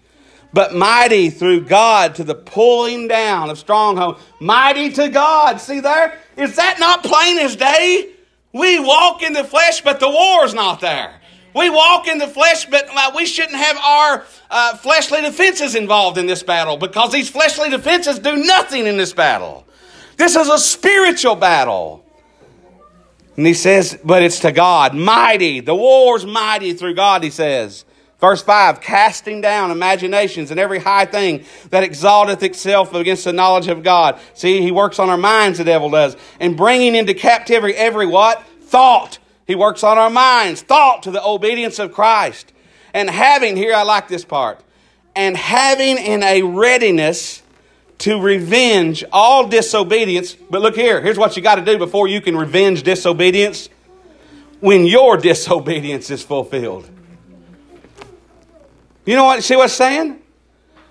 but 0.54 0.74
mighty 0.74 1.30
through 1.30 1.66
God 1.66 2.16
to 2.16 2.24
the 2.24 2.36
pulling 2.36 3.08
down 3.08 3.50
of 3.50 3.58
strongholds. 3.58 4.22
Mighty 4.40 4.92
to 4.94 5.10
God. 5.10 5.60
See 5.60 5.80
there? 5.80 6.18
Is 6.36 6.56
that 6.56 6.80
not 6.80 7.04
plain 7.04 7.38
as 7.40 7.56
day? 7.56 8.12
We 8.54 8.80
walk 8.80 9.22
in 9.22 9.34
the 9.34 9.44
flesh, 9.44 9.82
but 9.82 10.00
the 10.00 10.10
war's 10.10 10.54
not 10.54 10.80
there. 10.80 11.20
We 11.54 11.70
walk 11.70 12.08
in 12.08 12.18
the 12.18 12.28
flesh, 12.28 12.66
but 12.66 12.90
we 13.16 13.26
shouldn't 13.26 13.58
have 13.58 13.78
our 13.78 14.26
uh, 14.50 14.78
fleshly 14.78 15.22
defenses 15.22 15.76
involved 15.76 16.18
in 16.18 16.28
this 16.28 16.44
battle 16.44 16.78
because 16.78 17.12
these 17.12 17.30
fleshly 17.30 17.70
defenses 17.70 18.20
do 18.20 18.36
nothing 18.36 18.86
in 18.86 18.98
this 18.98 19.14
battle. 19.14 19.66
This 20.18 20.36
is 20.36 20.50
a 20.50 20.58
spiritual 20.58 21.36
battle. 21.36 22.04
And 23.38 23.45
he 23.45 23.54
says, 23.54 23.97
but 24.04 24.23
it's 24.23 24.39
to 24.41 24.52
God, 24.52 24.95
mighty. 24.95 25.60
The 25.60 25.76
war's 25.76 26.26
mighty 26.26 26.73
through 26.73 26.95
God, 26.95 27.23
he 27.23 27.30
says. 27.30 27.86
Verse 28.19 28.41
5, 28.41 28.82
casting 28.82 29.41
down 29.41 29.69
imaginations 29.69 30.50
and 30.50 30.60
every 30.60 30.80
high 30.80 31.06
thing 31.06 31.45
that 31.69 31.84
exalteth 31.84 32.41
itself 32.41 32.95
against 32.95 33.26
the 33.26 33.34
knowledge 33.34 33.67
of 33.67 33.84
God. 33.84 34.19
See, 34.34 34.60
he 34.62 34.71
works 34.71 34.97
on 34.97 35.12
our 35.12 35.17
minds, 35.17 35.60
the 35.60 35.63
devil 35.63 35.91
does. 35.91 36.17
And 36.39 36.58
bringing 36.58 36.95
into 36.95 37.13
captivity 37.13 37.76
every 37.76 38.08
what? 38.08 38.43
Thought. 38.62 39.19
He 39.45 39.54
works 39.54 39.84
on 39.84 40.00
our 40.00 40.10
minds. 40.10 40.63
Thought 40.63 41.04
to 41.04 41.12
the 41.12 41.23
obedience 41.23 41.78
of 41.78 41.93
Christ. 41.93 42.52
And 42.91 43.08
having, 43.08 43.56
here 43.56 43.76
I 43.76 43.84
like 43.84 44.08
this 44.08 44.26
part, 44.26 44.60
and 45.15 45.38
having 45.38 45.97
in 45.97 46.23
a 46.23 46.41
readiness 46.41 47.43
to 48.00 48.20
revenge 48.20 49.04
all 49.12 49.48
disobedience. 49.48 50.34
But 50.34 50.62
look 50.62 50.76
here, 50.76 51.02
here's 51.02 51.18
what 51.18 51.36
you 51.36 51.44
got 51.44 51.56
to 51.56 51.66
do 51.66 51.78
before 51.78 52.08
you 52.08 52.22
can 52.22 52.38
revenge 52.38 52.84
disobedience 52.84 53.70
when 54.60 54.86
your 54.86 55.18
disobedience 55.30 56.10
is 56.10 56.24
fulfilled. 56.24 56.90
You 59.06 59.16
know 59.16 59.24
what? 59.24 59.44
See 59.44 59.56
what 59.56 59.64
I'm 59.64 59.70
saying? 59.70 60.20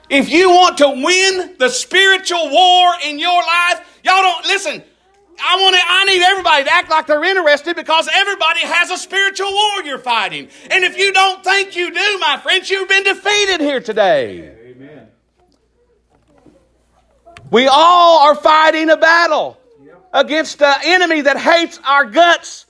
If 0.08 0.30
you 0.30 0.50
want 0.50 0.78
to 0.78 0.88
win 0.88 1.56
the 1.58 1.68
spiritual 1.68 2.50
war 2.50 2.94
in 3.04 3.18
your 3.18 3.42
life, 3.42 4.00
y'all 4.04 4.22
don't 4.22 4.46
listen. 4.46 4.82
I 5.38 5.56
want 5.60 5.76
to, 5.76 5.82
I 5.84 6.04
need 6.06 6.22
everybody 6.22 6.64
to 6.64 6.72
act 6.72 6.88
like 6.88 7.06
they're 7.06 7.22
interested 7.22 7.76
because 7.76 8.08
everybody 8.10 8.60
has 8.60 8.90
a 8.90 8.96
spiritual 8.96 9.52
war 9.52 9.82
you're 9.84 9.98
fighting. 9.98 10.48
And 10.70 10.82
if 10.84 10.96
you 10.96 11.12
don't 11.12 11.44
think 11.44 11.76
you 11.76 11.92
do, 11.92 12.18
my 12.18 12.38
friends, 12.42 12.70
you've 12.70 12.88
been 12.88 13.02
defeated 13.02 13.60
here 13.60 13.80
today. 13.80 14.55
We 17.50 17.68
all 17.68 18.26
are 18.26 18.34
fighting 18.34 18.90
a 18.90 18.96
battle 18.96 19.58
against 20.12 20.60
an 20.62 20.80
enemy 20.84 21.22
that 21.22 21.36
hates 21.36 21.78
our 21.84 22.04
guts, 22.04 22.66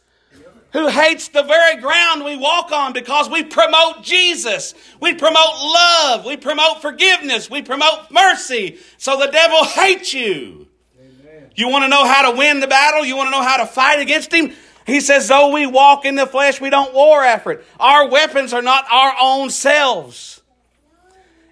who 0.72 0.88
hates 0.88 1.28
the 1.28 1.42
very 1.42 1.80
ground 1.80 2.24
we 2.24 2.36
walk 2.36 2.70
on 2.72 2.92
because 2.92 3.30
we 3.30 3.42
promote 3.42 4.02
Jesus. 4.02 4.74
We 5.00 5.14
promote 5.14 5.54
love. 5.62 6.26
We 6.26 6.36
promote 6.36 6.82
forgiveness. 6.82 7.48
We 7.48 7.62
promote 7.62 8.10
mercy. 8.10 8.78
So 8.98 9.16
the 9.18 9.28
devil 9.28 9.64
hates 9.64 10.12
you. 10.12 10.68
Amen. 11.00 11.50
You 11.54 11.68
want 11.68 11.84
to 11.84 11.88
know 11.88 12.04
how 12.04 12.30
to 12.30 12.36
win 12.36 12.60
the 12.60 12.66
battle? 12.66 13.06
You 13.06 13.16
want 13.16 13.28
to 13.28 13.30
know 13.30 13.42
how 13.42 13.56
to 13.56 13.66
fight 13.66 14.00
against 14.00 14.34
him? 14.34 14.52
He 14.86 15.00
says, 15.00 15.28
though 15.28 15.52
we 15.52 15.66
walk 15.66 16.04
in 16.04 16.14
the 16.14 16.26
flesh, 16.26 16.60
we 16.60 16.68
don't 16.68 16.92
war 16.92 17.22
after 17.22 17.52
it. 17.52 17.64
Our 17.80 18.08
weapons 18.08 18.52
are 18.52 18.62
not 18.62 18.84
our 18.90 19.14
own 19.20 19.48
selves. 19.50 20.42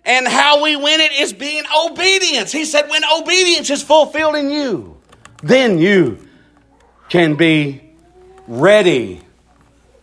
And 0.04 0.28
how 0.28 0.62
we 0.62 0.76
win 0.76 1.00
it 1.00 1.12
is 1.12 1.32
being 1.32 1.64
obedience. 1.74 2.52
He 2.52 2.64
said, 2.64 2.90
when 2.90 3.02
obedience 3.04 3.70
is 3.70 3.82
fulfilled 3.82 4.36
in 4.36 4.50
you, 4.50 4.98
then 5.42 5.78
you 5.78 6.18
can 7.08 7.36
be 7.36 7.82
ready. 8.46 9.22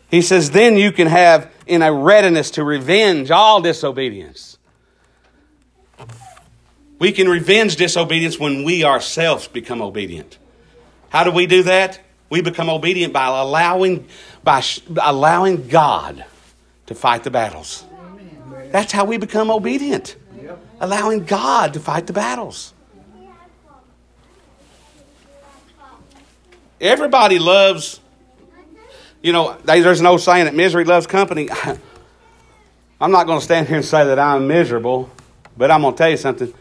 He 0.09 0.21
says, 0.21 0.51
then 0.51 0.75
you 0.75 0.91
can 0.91 1.07
have 1.07 1.51
in 1.67 1.81
a 1.81 1.93
readiness 1.93 2.51
to 2.51 2.63
revenge 2.63 3.29
all 3.31 3.61
disobedience. 3.61 4.57
We 6.99 7.11
can 7.11 7.29
revenge 7.29 7.75
disobedience 7.75 8.39
when 8.39 8.63
we 8.63 8.83
ourselves 8.83 9.47
become 9.47 9.81
obedient. 9.81 10.37
How 11.09 11.23
do 11.23 11.31
we 11.31 11.45
do 11.45 11.63
that? 11.63 11.99
We 12.29 12.41
become 12.41 12.69
obedient 12.69 13.13
by 13.13 13.27
allowing, 13.27 14.07
by 14.43 14.63
allowing 15.01 15.67
God 15.67 16.25
to 16.87 16.95
fight 16.95 17.23
the 17.23 17.31
battles. 17.31 17.83
That's 18.71 18.91
how 18.91 19.05
we 19.05 19.17
become 19.17 19.51
obedient. 19.51 20.15
Allowing 20.79 21.25
God 21.25 21.73
to 21.73 21.79
fight 21.79 22.07
the 22.07 22.13
battles. 22.13 22.73
Everybody 26.79 27.37
loves, 27.37 27.99
you 29.21 29.31
know, 29.31 29.55
there's 29.63 30.01
no 30.01 30.17
saying 30.17 30.45
that 30.45 30.55
misery 30.55 30.83
loves 30.83 31.05
company. 31.05 31.47
I'm 33.01 33.11
not 33.11 33.27
going 33.27 33.37
to 33.37 33.45
stand 33.45 33.67
here 33.67 33.77
and 33.77 33.85
say 33.85 34.03
that 34.05 34.17
I'm 34.17 34.47
miserable, 34.47 35.09
but 35.55 35.69
I'm 35.69 35.81
going 35.81 35.93
to 35.93 35.97
tell 35.97 36.09
you 36.09 36.17
something. 36.17 36.51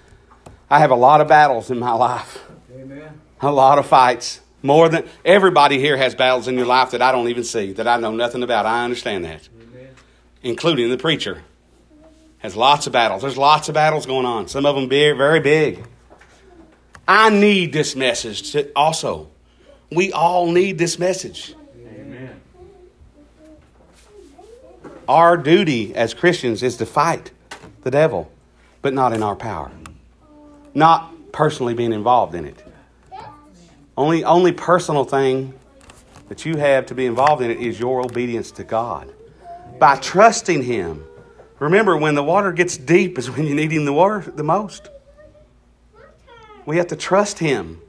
I 0.68 0.78
have 0.78 0.90
a 0.90 0.96
lot 0.96 1.22
of 1.22 1.28
battles 1.28 1.70
in 1.70 1.78
my 1.78 1.92
life. 1.92 2.38
Amen. 2.74 3.20
A 3.40 3.50
lot 3.50 3.78
of 3.78 3.86
fights. 3.86 4.40
More 4.62 4.90
than 4.90 5.08
everybody 5.24 5.78
here 5.78 5.96
has 5.96 6.14
battles 6.14 6.48
in 6.48 6.56
your 6.56 6.66
life 6.66 6.90
that 6.90 7.00
I 7.00 7.12
don't 7.12 7.28
even 7.28 7.44
see, 7.44 7.72
that 7.72 7.88
I 7.88 7.96
know 7.96 8.12
nothing 8.12 8.42
about. 8.42 8.66
I 8.66 8.84
understand 8.84 9.24
that. 9.24 9.48
Amen. 9.58 9.88
Including 10.42 10.90
the 10.90 10.98
preacher. 10.98 11.42
Has 12.40 12.56
lots 12.56 12.86
of 12.86 12.92
battles. 12.92 13.22
There's 13.22 13.38
lots 13.38 13.68
of 13.68 13.74
battles 13.74 14.06
going 14.06 14.26
on. 14.26 14.48
Some 14.48 14.66
of 14.66 14.74
them 14.74 14.88
big, 14.88 15.16
very 15.16 15.40
big. 15.40 15.86
I 17.06 17.30
need 17.30 17.72
this 17.72 17.96
message 17.96 18.52
to 18.52 18.70
also. 18.74 19.28
We 19.90 20.12
all 20.12 20.50
need 20.50 20.78
this 20.78 20.98
message. 20.98 21.54
Amen. 21.86 22.40
Our 25.08 25.36
duty 25.36 25.94
as 25.94 26.14
Christians 26.14 26.62
is 26.62 26.76
to 26.76 26.86
fight 26.86 27.30
the 27.82 27.90
devil, 27.90 28.30
but 28.82 28.94
not 28.94 29.12
in 29.12 29.22
our 29.22 29.36
power 29.36 29.70
not 30.74 31.32
personally 31.32 31.74
being 31.74 31.92
involved 31.92 32.34
in 32.34 32.44
it. 32.44 32.62
Only, 33.96 34.24
only 34.24 34.52
personal 34.52 35.04
thing 35.04 35.54
that 36.28 36.46
you 36.46 36.56
have 36.56 36.86
to 36.86 36.94
be 36.94 37.06
involved 37.06 37.42
in 37.42 37.50
it 37.50 37.58
is 37.58 37.78
your 37.78 38.00
obedience 38.00 38.50
to 38.52 38.64
God. 38.64 39.12
By 39.78 39.96
trusting 39.96 40.62
Him. 40.62 41.04
Remember, 41.60 41.94
when 41.96 42.14
the 42.14 42.24
water 42.24 42.52
gets 42.52 42.76
deep 42.76 43.18
is 43.18 43.30
when 43.30 43.46
you 43.46 43.54
need 43.54 43.70
Him 43.70 43.84
the, 43.84 43.92
water, 43.92 44.20
the 44.34 44.42
most. 44.42 44.88
We 46.64 46.78
have 46.78 46.88
to 46.88 46.96
trust 46.96 47.38
Him 47.38 47.80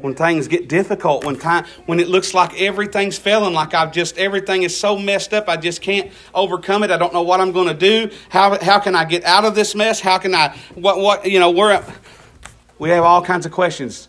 when 0.00 0.14
things 0.14 0.48
get 0.48 0.68
difficult, 0.68 1.24
when 1.24 1.38
time, 1.38 1.64
when 1.86 2.00
it 2.00 2.08
looks 2.08 2.34
like 2.34 2.60
everything's 2.60 3.18
failing, 3.18 3.54
like 3.54 3.72
I've 3.72 3.92
just 3.92 4.18
everything 4.18 4.62
is 4.62 4.76
so 4.76 4.98
messed 4.98 5.32
up, 5.32 5.48
I 5.48 5.56
just 5.56 5.80
can't 5.80 6.10
overcome 6.34 6.82
it. 6.82 6.90
I 6.90 6.96
don't 6.96 7.12
know 7.12 7.22
what 7.22 7.40
I'm 7.40 7.52
going 7.52 7.68
to 7.68 7.74
do. 7.74 8.10
How 8.30 8.58
how 8.62 8.80
can 8.80 8.94
I 8.94 9.04
get 9.04 9.24
out 9.24 9.44
of 9.44 9.54
this 9.54 9.74
mess? 9.74 10.00
How 10.00 10.18
can 10.18 10.34
I 10.34 10.56
what 10.74 10.98
what 10.98 11.30
you 11.30 11.38
know? 11.38 11.50
We're 11.50 11.84
we 12.78 12.88
have 12.90 13.04
all 13.04 13.22
kinds 13.22 13.46
of 13.46 13.52
questions. 13.52 14.08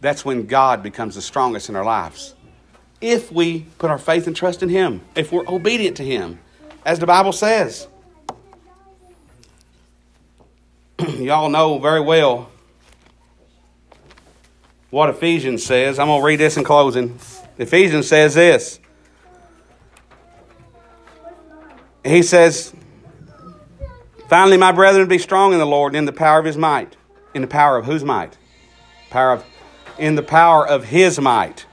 That's 0.00 0.24
when 0.24 0.46
God 0.46 0.82
becomes 0.82 1.16
the 1.16 1.22
strongest 1.22 1.68
in 1.68 1.76
our 1.76 1.84
lives. 1.84 2.34
If 3.00 3.32
we 3.32 3.66
put 3.78 3.90
our 3.90 3.98
faith 3.98 4.26
and 4.26 4.34
trust 4.34 4.62
in 4.62 4.68
Him, 4.68 5.00
if 5.16 5.32
we're 5.32 5.48
obedient 5.48 5.96
to 5.98 6.04
Him, 6.04 6.38
as 6.84 6.98
the 6.98 7.06
Bible 7.06 7.32
says. 7.32 7.88
Y'all 11.18 11.48
know 11.48 11.80
very 11.80 12.00
well 12.00 12.48
what 14.90 15.10
Ephesians 15.10 15.64
says. 15.66 15.98
I'm 15.98 16.06
going 16.06 16.20
to 16.20 16.24
read 16.24 16.38
this 16.38 16.56
in 16.56 16.62
closing. 16.62 17.18
Ephesians 17.58 18.06
says 18.06 18.34
this. 18.34 18.78
He 22.04 22.22
says, 22.22 22.72
Finally, 24.28 24.58
my 24.58 24.70
brethren, 24.70 25.08
be 25.08 25.18
strong 25.18 25.52
in 25.52 25.58
the 25.58 25.66
Lord 25.66 25.92
and 25.92 25.98
in 25.98 26.04
the 26.04 26.12
power 26.12 26.38
of 26.38 26.44
his 26.44 26.56
might. 26.56 26.96
In 27.34 27.42
the 27.42 27.48
power 27.48 27.76
of 27.76 27.86
whose 27.86 28.04
might? 28.04 28.38
Power 29.10 29.32
of 29.32 29.44
in 29.98 30.14
the 30.14 30.22
power 30.22 30.64
of 30.64 30.84
his 30.84 31.18
might. 31.18 31.66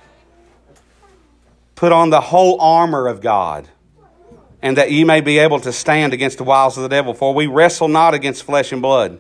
Put 1.76 1.92
on 1.92 2.10
the 2.10 2.22
whole 2.22 2.60
armor 2.60 3.08
of 3.08 3.22
God, 3.22 3.70
and 4.64 4.76
that 4.78 4.92
ye 4.92 5.04
may 5.04 5.22
be 5.22 5.38
able 5.38 5.60
to 5.60 5.72
stand 5.72 6.14
against 6.14 6.40
the 6.40 6.44
wiles 6.44 6.78
of 6.78 6.84
the 6.84 6.90
devil. 6.90 7.14
For 7.14 7.32
we 7.32 7.46
wrestle 7.46 7.90
not 7.90 8.16
against 8.16 8.44
flesh 8.44 8.72
and 8.72 8.82
blood. 8.82 9.20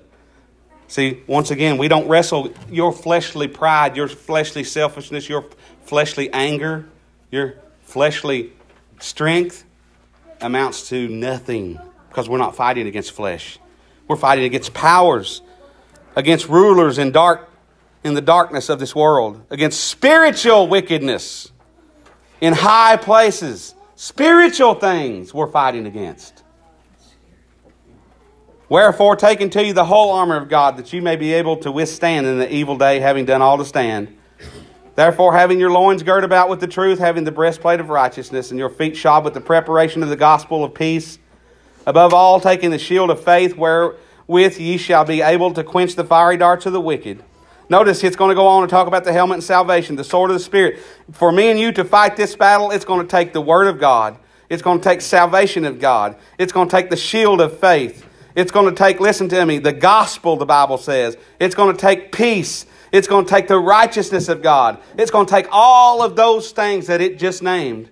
See, 0.87 1.23
once 1.27 1.51
again, 1.51 1.77
we 1.77 1.87
don't 1.87 2.07
wrestle 2.07 2.53
your 2.69 2.93
fleshly 2.93 3.47
pride, 3.47 3.97
your 3.97 4.07
fleshly 4.07 4.63
selfishness, 4.63 5.27
your 5.27 5.45
fleshly 5.85 6.31
anger, 6.31 6.87
your 7.31 7.55
fleshly 7.83 8.53
strength 8.99 9.63
amounts 10.41 10.89
to 10.89 11.07
nothing 11.07 11.79
because 12.09 12.29
we're 12.29 12.37
not 12.37 12.55
fighting 12.55 12.87
against 12.87 13.11
flesh. 13.11 13.57
We're 14.07 14.15
fighting 14.15 14.45
against 14.45 14.73
powers 14.73 15.41
against 16.15 16.47
rulers 16.47 16.97
in 16.97 17.11
dark 17.11 17.49
in 18.03 18.13
the 18.13 18.21
darkness 18.21 18.69
of 18.69 18.77
this 18.79 18.95
world, 18.95 19.41
against 19.49 19.83
spiritual 19.83 20.67
wickedness 20.67 21.51
in 22.39 22.53
high 22.53 22.97
places. 22.97 23.73
Spiritual 23.95 24.75
things 24.75 25.33
we're 25.33 25.49
fighting 25.49 25.87
against. 25.87 26.43
Wherefore, 28.67 29.15
take 29.15 29.41
unto 29.41 29.59
you 29.59 29.73
the 29.73 29.85
whole 29.85 30.11
armor 30.11 30.37
of 30.37 30.49
God, 30.49 30.77
that 30.77 30.91
you 30.91 31.01
may 31.01 31.15
be 31.15 31.33
able 31.33 31.57
to 31.57 31.71
withstand 31.71 32.25
in 32.25 32.39
the 32.39 32.51
evil 32.51 32.77
day, 32.77 32.99
having 32.99 33.25
done 33.25 33.41
all 33.41 33.57
to 33.57 33.65
stand. 33.65 34.17
Therefore, 34.95 35.33
having 35.33 35.59
your 35.59 35.71
loins 35.71 36.03
girt 36.03 36.23
about 36.23 36.49
with 36.49 36.61
the 36.61 36.67
truth, 36.67 36.99
having 36.99 37.25
the 37.25 37.31
breastplate 37.31 37.79
of 37.79 37.89
righteousness, 37.89 38.49
and 38.49 38.57
your 38.57 38.69
feet 38.69 38.95
shod 38.95 39.23
with 39.23 39.33
the 39.33 39.41
preparation 39.41 40.01
of 40.01 40.09
the 40.09 40.15
gospel 40.15 40.63
of 40.63 40.73
peace, 40.73 41.19
above 41.85 42.13
all, 42.13 42.39
taking 42.39 42.71
the 42.71 42.79
shield 42.79 43.11
of 43.11 43.23
faith, 43.23 43.55
wherewith 43.55 44.57
ye 44.57 44.77
shall 44.77 45.05
be 45.05 45.21
able 45.21 45.53
to 45.53 45.63
quench 45.63 45.95
the 45.95 46.03
fiery 46.03 46.37
darts 46.37 46.65
of 46.65 46.73
the 46.73 46.81
wicked. 46.81 47.23
Notice 47.69 48.03
it's 48.03 48.15
going 48.15 48.29
to 48.29 48.35
go 48.35 48.47
on 48.47 48.63
and 48.63 48.69
talk 48.69 48.87
about 48.87 49.03
the 49.03 49.13
helmet 49.13 49.35
and 49.35 49.43
salvation, 49.43 49.95
the 49.95 50.03
sword 50.03 50.31
of 50.31 50.35
the 50.35 50.43
Spirit. 50.43 50.79
For 51.11 51.31
me 51.31 51.49
and 51.49 51.59
you 51.59 51.71
to 51.73 51.83
fight 51.83 52.15
this 52.15 52.35
battle, 52.35 52.71
it's 52.71 52.85
going 52.85 53.01
to 53.01 53.07
take 53.07 53.33
the 53.33 53.41
Word 53.41 53.67
of 53.67 53.79
God. 53.79 54.17
It's 54.49 54.61
going 54.61 54.79
to 54.79 54.83
take 54.83 55.01
salvation 55.01 55.65
of 55.65 55.79
God. 55.79 56.15
It's 56.37 56.53
going 56.53 56.69
to 56.69 56.71
take 56.71 56.89
the 56.89 56.97
shield 56.97 57.41
of 57.41 57.59
faith. 57.59 58.05
It's 58.35 58.51
going 58.51 58.65
to 58.65 58.75
take, 58.75 58.99
listen 58.99 59.29
to 59.29 59.45
me, 59.45 59.59
the 59.59 59.71
gospel, 59.71 60.35
the 60.35 60.45
Bible 60.45 60.77
says. 60.77 61.17
It's 61.39 61.55
going 61.55 61.73
to 61.73 61.81
take 61.81 62.11
peace. 62.11 62.65
It's 62.91 63.07
going 63.07 63.25
to 63.25 63.29
take 63.29 63.47
the 63.47 63.57
righteousness 63.57 64.27
of 64.27 64.41
God. 64.41 64.77
It's 64.97 65.09
going 65.09 65.25
to 65.25 65.31
take 65.31 65.47
all 65.51 66.03
of 66.03 66.17
those 66.17 66.51
things 66.51 66.87
that 66.87 66.99
it 66.99 67.17
just 67.17 67.41
named. 67.41 67.89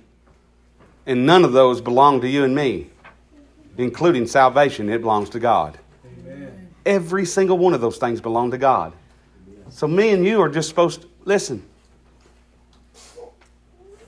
And 1.06 1.26
none 1.26 1.46
of 1.46 1.54
those 1.54 1.80
belong 1.80 2.22
to 2.22 2.28
you 2.28 2.44
and 2.44 2.54
me, 2.54 2.90
including 3.78 4.28
salvation. 4.28 4.90
It 4.90 5.02
belongs 5.02 5.30
to 5.32 5.40
God. 5.40 5.80
Every 6.86 7.26
single 7.26 7.58
one 7.58 7.74
of 7.74 7.80
those 7.80 7.98
things 7.98 8.20
belong 8.20 8.52
to 8.52 8.58
God. 8.58 8.92
So 9.70 9.88
me 9.88 10.10
and 10.10 10.26
you 10.26 10.42
are 10.42 10.50
just 10.50 10.68
supposed 10.68 11.04
to 11.04 11.08
listen. 11.24 11.64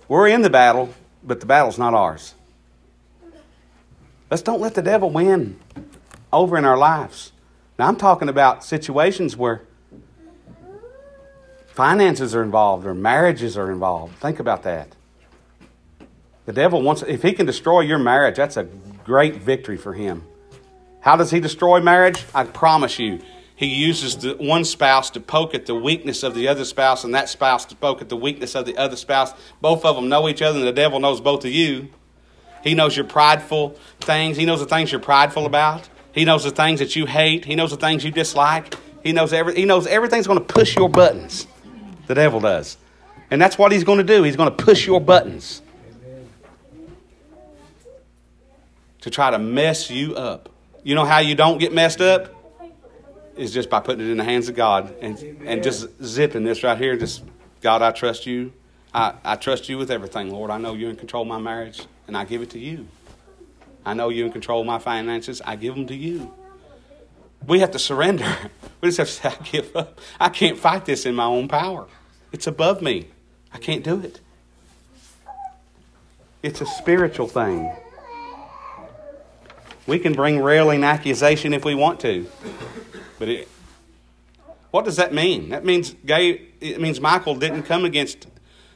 We're 0.10 0.28
in 0.28 0.42
the 0.42 0.50
battle, 0.50 0.94
but 1.24 1.40
the 1.40 1.46
battle's 1.46 1.80
not 1.80 1.94
ours. 1.94 2.36
Let's 4.30 4.44
don't 4.44 4.60
let 4.60 4.76
the 4.76 4.82
devil 4.82 5.10
win 5.10 5.60
over 6.36 6.58
in 6.58 6.66
our 6.66 6.78
lives. 6.78 7.32
Now 7.80 7.88
I'm 7.88 7.96
talking 7.96 8.30
about 8.30 8.64
situations 8.64 9.36
where 9.36 9.64
finances 11.68 12.36
are 12.36 12.44
involved 12.44 12.86
or 12.86 12.94
marriages 12.94 13.58
are 13.58 13.72
involved. 13.72 14.18
Think 14.18 14.40
about 14.40 14.64
that. 14.64 14.96
The 16.46 16.54
devil 16.54 16.82
wants 16.82 17.02
if 17.02 17.24
he 17.24 17.34
can 17.34 17.46
destroy 17.46 17.82
your 17.82 17.98
marriage, 17.98 18.36
that's 18.36 18.58
a 18.58 18.66
great 19.04 19.38
victory 19.38 19.78
for 19.78 19.94
him. 19.94 20.24
How 21.02 21.16
does 21.16 21.32
he 21.32 21.40
destroy 21.40 21.80
marriage? 21.80 22.24
I 22.34 22.44
promise 22.44 23.00
you, 23.00 23.22
he 23.56 23.68
uses 23.68 24.18
the 24.18 24.34
one 24.34 24.66
spouse 24.66 25.10
to 25.12 25.20
poke 25.20 25.56
at 25.56 25.66
the 25.66 25.76
weakness 25.76 26.24
of 26.24 26.36
the 26.36 26.48
other 26.48 26.66
spouse, 26.66 27.04
and 27.04 27.16
that 27.16 27.30
spouse 27.30 27.64
to 27.66 27.76
poke 27.76 28.02
at 28.02 28.10
the 28.10 28.18
weakness 28.18 28.56
of 28.56 28.66
the 28.66 28.76
other 28.78 28.98
spouse. 28.98 29.34
Both 29.62 29.86
of 29.86 29.96
them 29.96 30.10
know 30.10 30.28
each 30.28 30.42
other, 30.42 30.60
and 30.60 30.68
the 30.68 30.74
devil 30.74 31.00
knows 31.00 31.22
both 31.22 31.46
of 31.46 31.52
you. 31.52 31.90
He 32.64 32.74
knows 32.74 32.98
your 32.98 33.06
prideful 33.06 33.78
things. 34.02 34.36
He 34.36 34.46
knows 34.46 34.60
the 34.60 34.66
things 34.66 34.92
you're 34.92 35.00
prideful 35.00 35.46
about. 35.46 35.88
He 36.16 36.24
knows 36.24 36.46
the 36.46 36.52
things 36.52 36.80
that 36.80 36.96
you 36.96 37.06
hate. 37.06 37.44
He 37.44 37.56
knows 37.56 37.72
the 37.72 37.78
things 37.78 38.04
you 38.04 38.10
dislike. 38.10 38.74
He 39.04 39.12
knows 39.12 39.34
every, 39.34 39.56
He 39.56 39.66
knows 39.66 39.86
everything's 39.86 40.26
going 40.26 40.40
to 40.40 40.46
push 40.46 40.76
your 40.76 40.90
buttons. 40.90 41.46
The 42.08 42.16
devil 42.16 42.40
does, 42.40 42.78
and 43.30 43.42
that's 43.42 43.58
what 43.58 43.72
he's 43.72 43.84
going 43.84 43.98
to 43.98 44.04
do. 44.04 44.24
He's 44.24 44.36
going 44.36 44.56
to 44.56 44.64
push 44.64 44.88
your 44.88 45.02
buttons 45.02 45.62
to 49.02 49.10
try 49.10 49.30
to 49.32 49.40
mess 49.40 49.90
you 49.90 50.16
up. 50.16 50.50
You 50.84 50.96
know 50.96 51.04
how 51.04 51.20
you 51.20 51.36
don't 51.36 51.58
get 51.58 51.74
messed 51.74 52.00
up? 52.00 52.32
Is 53.36 53.54
just 53.54 53.70
by 53.70 53.82
putting 53.82 54.08
it 54.08 54.10
in 54.10 54.18
the 54.18 54.24
hands 54.24 54.48
of 54.48 54.56
God 54.56 54.96
and, 55.02 55.20
and 55.46 55.62
just 55.62 55.88
zipping 56.02 56.44
this 56.44 56.64
right 56.64 56.78
here. 56.78 56.96
Just, 56.96 57.24
God, 57.62 57.82
I 57.82 57.92
trust 57.92 58.26
you. 58.26 58.54
I, 58.94 59.14
I 59.26 59.36
trust 59.36 59.68
you 59.68 59.78
with 59.78 59.92
everything, 59.92 60.32
Lord. 60.32 60.52
I 60.52 60.58
know 60.58 60.74
you're 60.74 60.90
in 60.90 60.96
control 60.96 61.24
of 61.24 61.28
my 61.28 61.40
marriage, 61.40 61.82
and 62.08 62.16
I 62.16 62.24
give 62.24 62.42
it 62.42 62.52
to 62.52 62.60
you. 62.60 62.88
I 63.86 63.94
know 63.94 64.10
you're 64.10 64.26
in 64.26 64.32
control 64.32 64.62
of 64.62 64.68
my 64.68 64.80
finances. 64.80 65.42
I 65.46 65.56
give 65.56 65.76
them 65.76 65.88
to 65.88 65.96
you. 65.96 66.34
We 67.46 67.60
have 67.60 67.72
to 67.72 67.80
surrender. 67.80 68.26
We 68.82 68.90
just 68.92 68.98
have 68.98 69.08
to 69.08 69.14
say, 69.14 69.30
I 69.30 69.52
give 69.52 69.76
up. 69.76 70.00
I 70.20 70.30
can't 70.30 70.60
fight 70.60 70.86
this 70.86 71.08
in 71.08 71.16
my 71.16 71.26
own 71.26 71.48
power. 71.48 71.88
It's 72.32 72.46
above 72.46 72.84
me. 72.84 73.08
I 73.52 73.58
can't 73.58 73.84
do 73.84 74.00
it. 74.00 74.20
It's 76.44 76.62
a 76.62 76.66
spiritual 76.68 77.28
thing. 77.28 77.74
We 79.88 79.98
can 79.98 80.14
bring 80.14 80.40
railing 80.40 80.84
accusation 80.84 81.54
if 81.54 81.66
we 81.66 81.74
want 81.74 82.00
to. 82.02 82.28
But 83.18 83.30
it, 83.30 83.48
What 84.70 84.86
does 84.86 84.98
that 84.98 85.14
mean? 85.14 85.50
That 85.50 85.66
means 85.66 85.96
Gay 86.06 86.42
it 86.60 86.80
means 86.82 87.00
Michael 87.00 87.36
didn't 87.36 87.64
come 87.64 87.86
against 87.86 88.28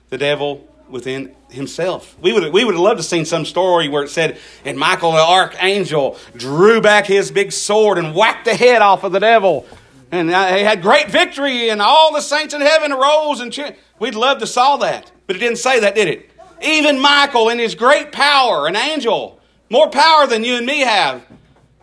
the 0.10 0.18
devil 0.18 0.68
within 0.88 1.36
himself. 1.52 2.18
We 2.22 2.34
would, 2.34 2.54
we 2.54 2.64
would 2.64 2.76
have 2.76 2.82
loved 2.82 2.98
to 2.98 3.04
have 3.04 3.06
seen 3.06 3.26
some 3.26 3.46
story 3.46 3.88
where 3.88 4.04
it 4.04 4.10
said, 4.10 4.38
and 4.66 4.78
Michael 4.78 5.12
the 5.12 5.20
archangel 5.20 6.18
drew 6.36 6.82
back 6.82 7.06
his 7.06 7.32
big 7.32 7.52
sword 7.52 7.98
and 7.98 8.16
whacked 8.16 8.46
the 8.46 8.56
head 8.56 8.82
off 8.82 9.04
of 9.04 9.12
the 9.12 9.20
devil. 9.20 9.66
And 10.12 10.32
uh, 10.32 10.56
he 10.56 10.64
had 10.64 10.82
great 10.82 11.10
victory, 11.10 11.70
and 11.70 11.82
all 11.82 12.14
the 12.14 12.22
saints 12.22 12.54
in 12.54 12.62
heaven 12.62 12.92
arose 12.92 13.42
and 13.42 13.54
cheered. 13.54 13.76
We'd 14.00 14.16
love 14.16 14.40
to 14.40 14.48
saw 14.48 14.78
that. 14.78 15.12
But 15.28 15.36
it 15.36 15.40
didn't 15.40 15.58
say 15.58 15.82
that, 15.82 15.94
did 15.94 16.08
it? 16.08 16.32
Even 16.64 17.00
Michael, 17.00 17.50
in 17.50 17.60
his 17.60 17.76
great 17.76 18.12
power, 18.12 18.68
an 18.68 18.76
angel, 18.76 19.40
more 19.70 19.90
power 19.90 20.26
than 20.26 20.44
you 20.44 20.56
and 20.56 20.66
me 20.66 20.80
have, 20.80 21.24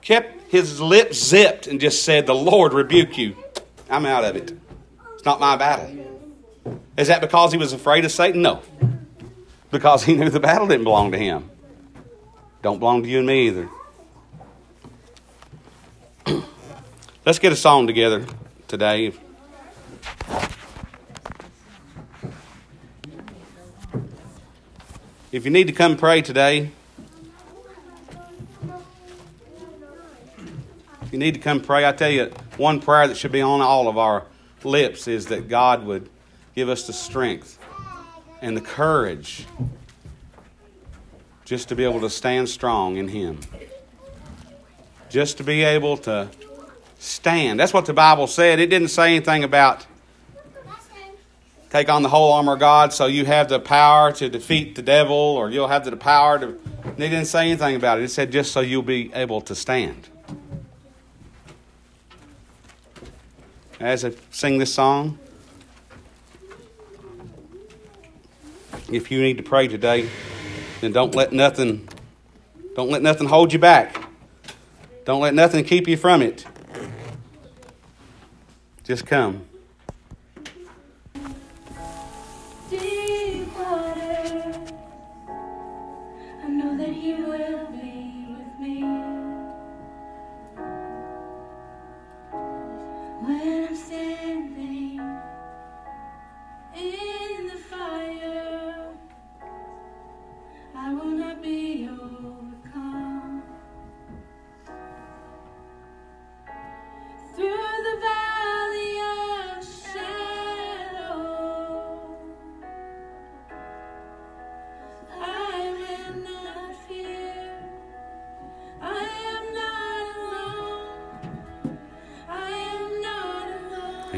kept 0.01 0.51
his 0.51 0.81
lips 0.81 1.23
zipped 1.23 1.67
and 1.67 1.81
just 1.81 2.03
said, 2.03 2.27
The 2.27 2.35
Lord 2.35 2.73
rebuke 2.73 3.17
you. 3.17 3.37
I'm 3.89 4.07
out 4.07 4.25
of 4.25 4.35
it. 4.35 4.53
It's 5.15 5.25
not 5.25 5.39
my 5.39 5.57
battle. 5.57 5.89
Is 6.97 7.09
that 7.09 7.21
because 7.21 7.53
he 7.53 7.59
was 7.59 7.73
afraid 7.73 8.05
of 8.05 8.11
Satan? 8.11 8.43
No 8.43 8.61
because 9.71 10.05
he 10.05 10.15
knew 10.15 10.31
the 10.31 10.41
battle 10.41 10.67
didn't 10.67 10.85
belong 10.85 11.13
to 11.13 11.19
him. 11.19 11.51
Don't 12.63 12.79
belong 12.79 13.03
to 13.03 13.09
you 13.09 13.19
and 13.19 13.27
me 13.27 13.49
either. 13.49 13.69
Let's 17.27 17.39
get 17.39 17.53
a 17.53 17.57
song 17.57 17.87
together 17.87 18.27
today. 18.69 19.13
If 25.33 25.45
you 25.45 25.51
need 25.51 25.67
to 25.67 25.73
come 25.73 25.97
pray 25.97 26.23
today, 26.23 26.71
if 31.03 31.13
you 31.13 31.19
need 31.19 31.35
to 31.35 31.41
come 31.41 31.61
pray, 31.61 31.85
I 31.87 31.93
tell 31.93 32.11
you, 32.11 32.33
one 32.57 32.81
prayer 32.81 33.07
that 33.07 33.17
should 33.17 33.33
be 33.33 33.43
on 33.43 33.61
all 33.61 33.87
of 33.87 33.99
our 33.99 34.25
lips 34.65 35.07
is 35.09 35.27
that 35.27 35.49
God 35.49 35.85
would 35.85 36.09
give 36.55 36.69
us 36.69 36.87
the 36.87 36.93
strength 36.93 37.59
and 38.41 38.57
the 38.57 38.61
courage 38.61 39.47
just 41.45 41.69
to 41.69 41.77
be 41.77 41.85
able 41.85 42.01
to 42.01 42.11
stand 42.11 42.49
strong 42.49 42.97
in 42.97 43.09
Him. 43.09 43.41
Just 45.09 45.39
to 45.39 45.45
be 45.45 45.63
able 45.63 45.97
to 45.99 46.29
stand. 46.99 47.61
That's 47.61 47.73
what 47.73 47.87
the 47.87 47.95
Bible 47.95 48.27
said. 48.27 48.59
It 48.59 48.69
didn't 48.69 48.89
say 48.89 49.15
anything 49.15 49.45
about 49.45 49.87
take 51.71 51.89
on 51.89 52.03
the 52.03 52.09
whole 52.09 52.33
armor 52.33 52.55
of 52.55 52.59
God 52.59 52.93
so 52.93 53.07
you 53.07 53.25
have 53.25 53.49
the 53.49 53.61
power 53.61 54.13
to 54.13 54.29
defeat 54.29 54.77
the 54.77 54.83
devil 54.83 55.17
or 55.17 55.51
you'll 55.51 55.69
have 55.69 55.85
the 55.85 55.97
power 55.97 56.39
to. 56.39 56.59
They 56.97 57.09
didn't 57.09 57.27
say 57.27 57.51
anything 57.51 57.77
about 57.77 57.99
it. 57.99 58.05
It 58.05 58.09
said 58.09 58.33
just 58.33 58.53
so 58.53 58.61
you'll 58.61 58.83
be 58.83 59.13
able 59.13 59.41
to 59.43 59.55
stand. 59.55 60.09
As 63.79 64.05
I 64.05 64.13
sing 64.31 64.59
this 64.59 64.73
song, 64.73 65.19
if 68.91 69.11
you 69.11 69.21
need 69.21 69.37
to 69.37 69.43
pray 69.43 69.69
today, 69.69 70.09
then 70.81 70.93
don't 70.93 71.15
let 71.15 71.33
nothing 71.33 71.89
don't 72.75 72.91
let 72.91 73.01
nothing 73.01 73.27
hold 73.27 73.55
you 73.55 73.59
back. 73.59 74.05
Don't 75.07 75.23
let 75.23 75.33
nothing 75.33 75.65
keep 75.65 75.89
you 75.89 75.97
from 75.97 76.21
it. 76.21 76.45
Just 78.85 79.07
come. 79.07 79.47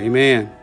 Amen. 0.09 0.58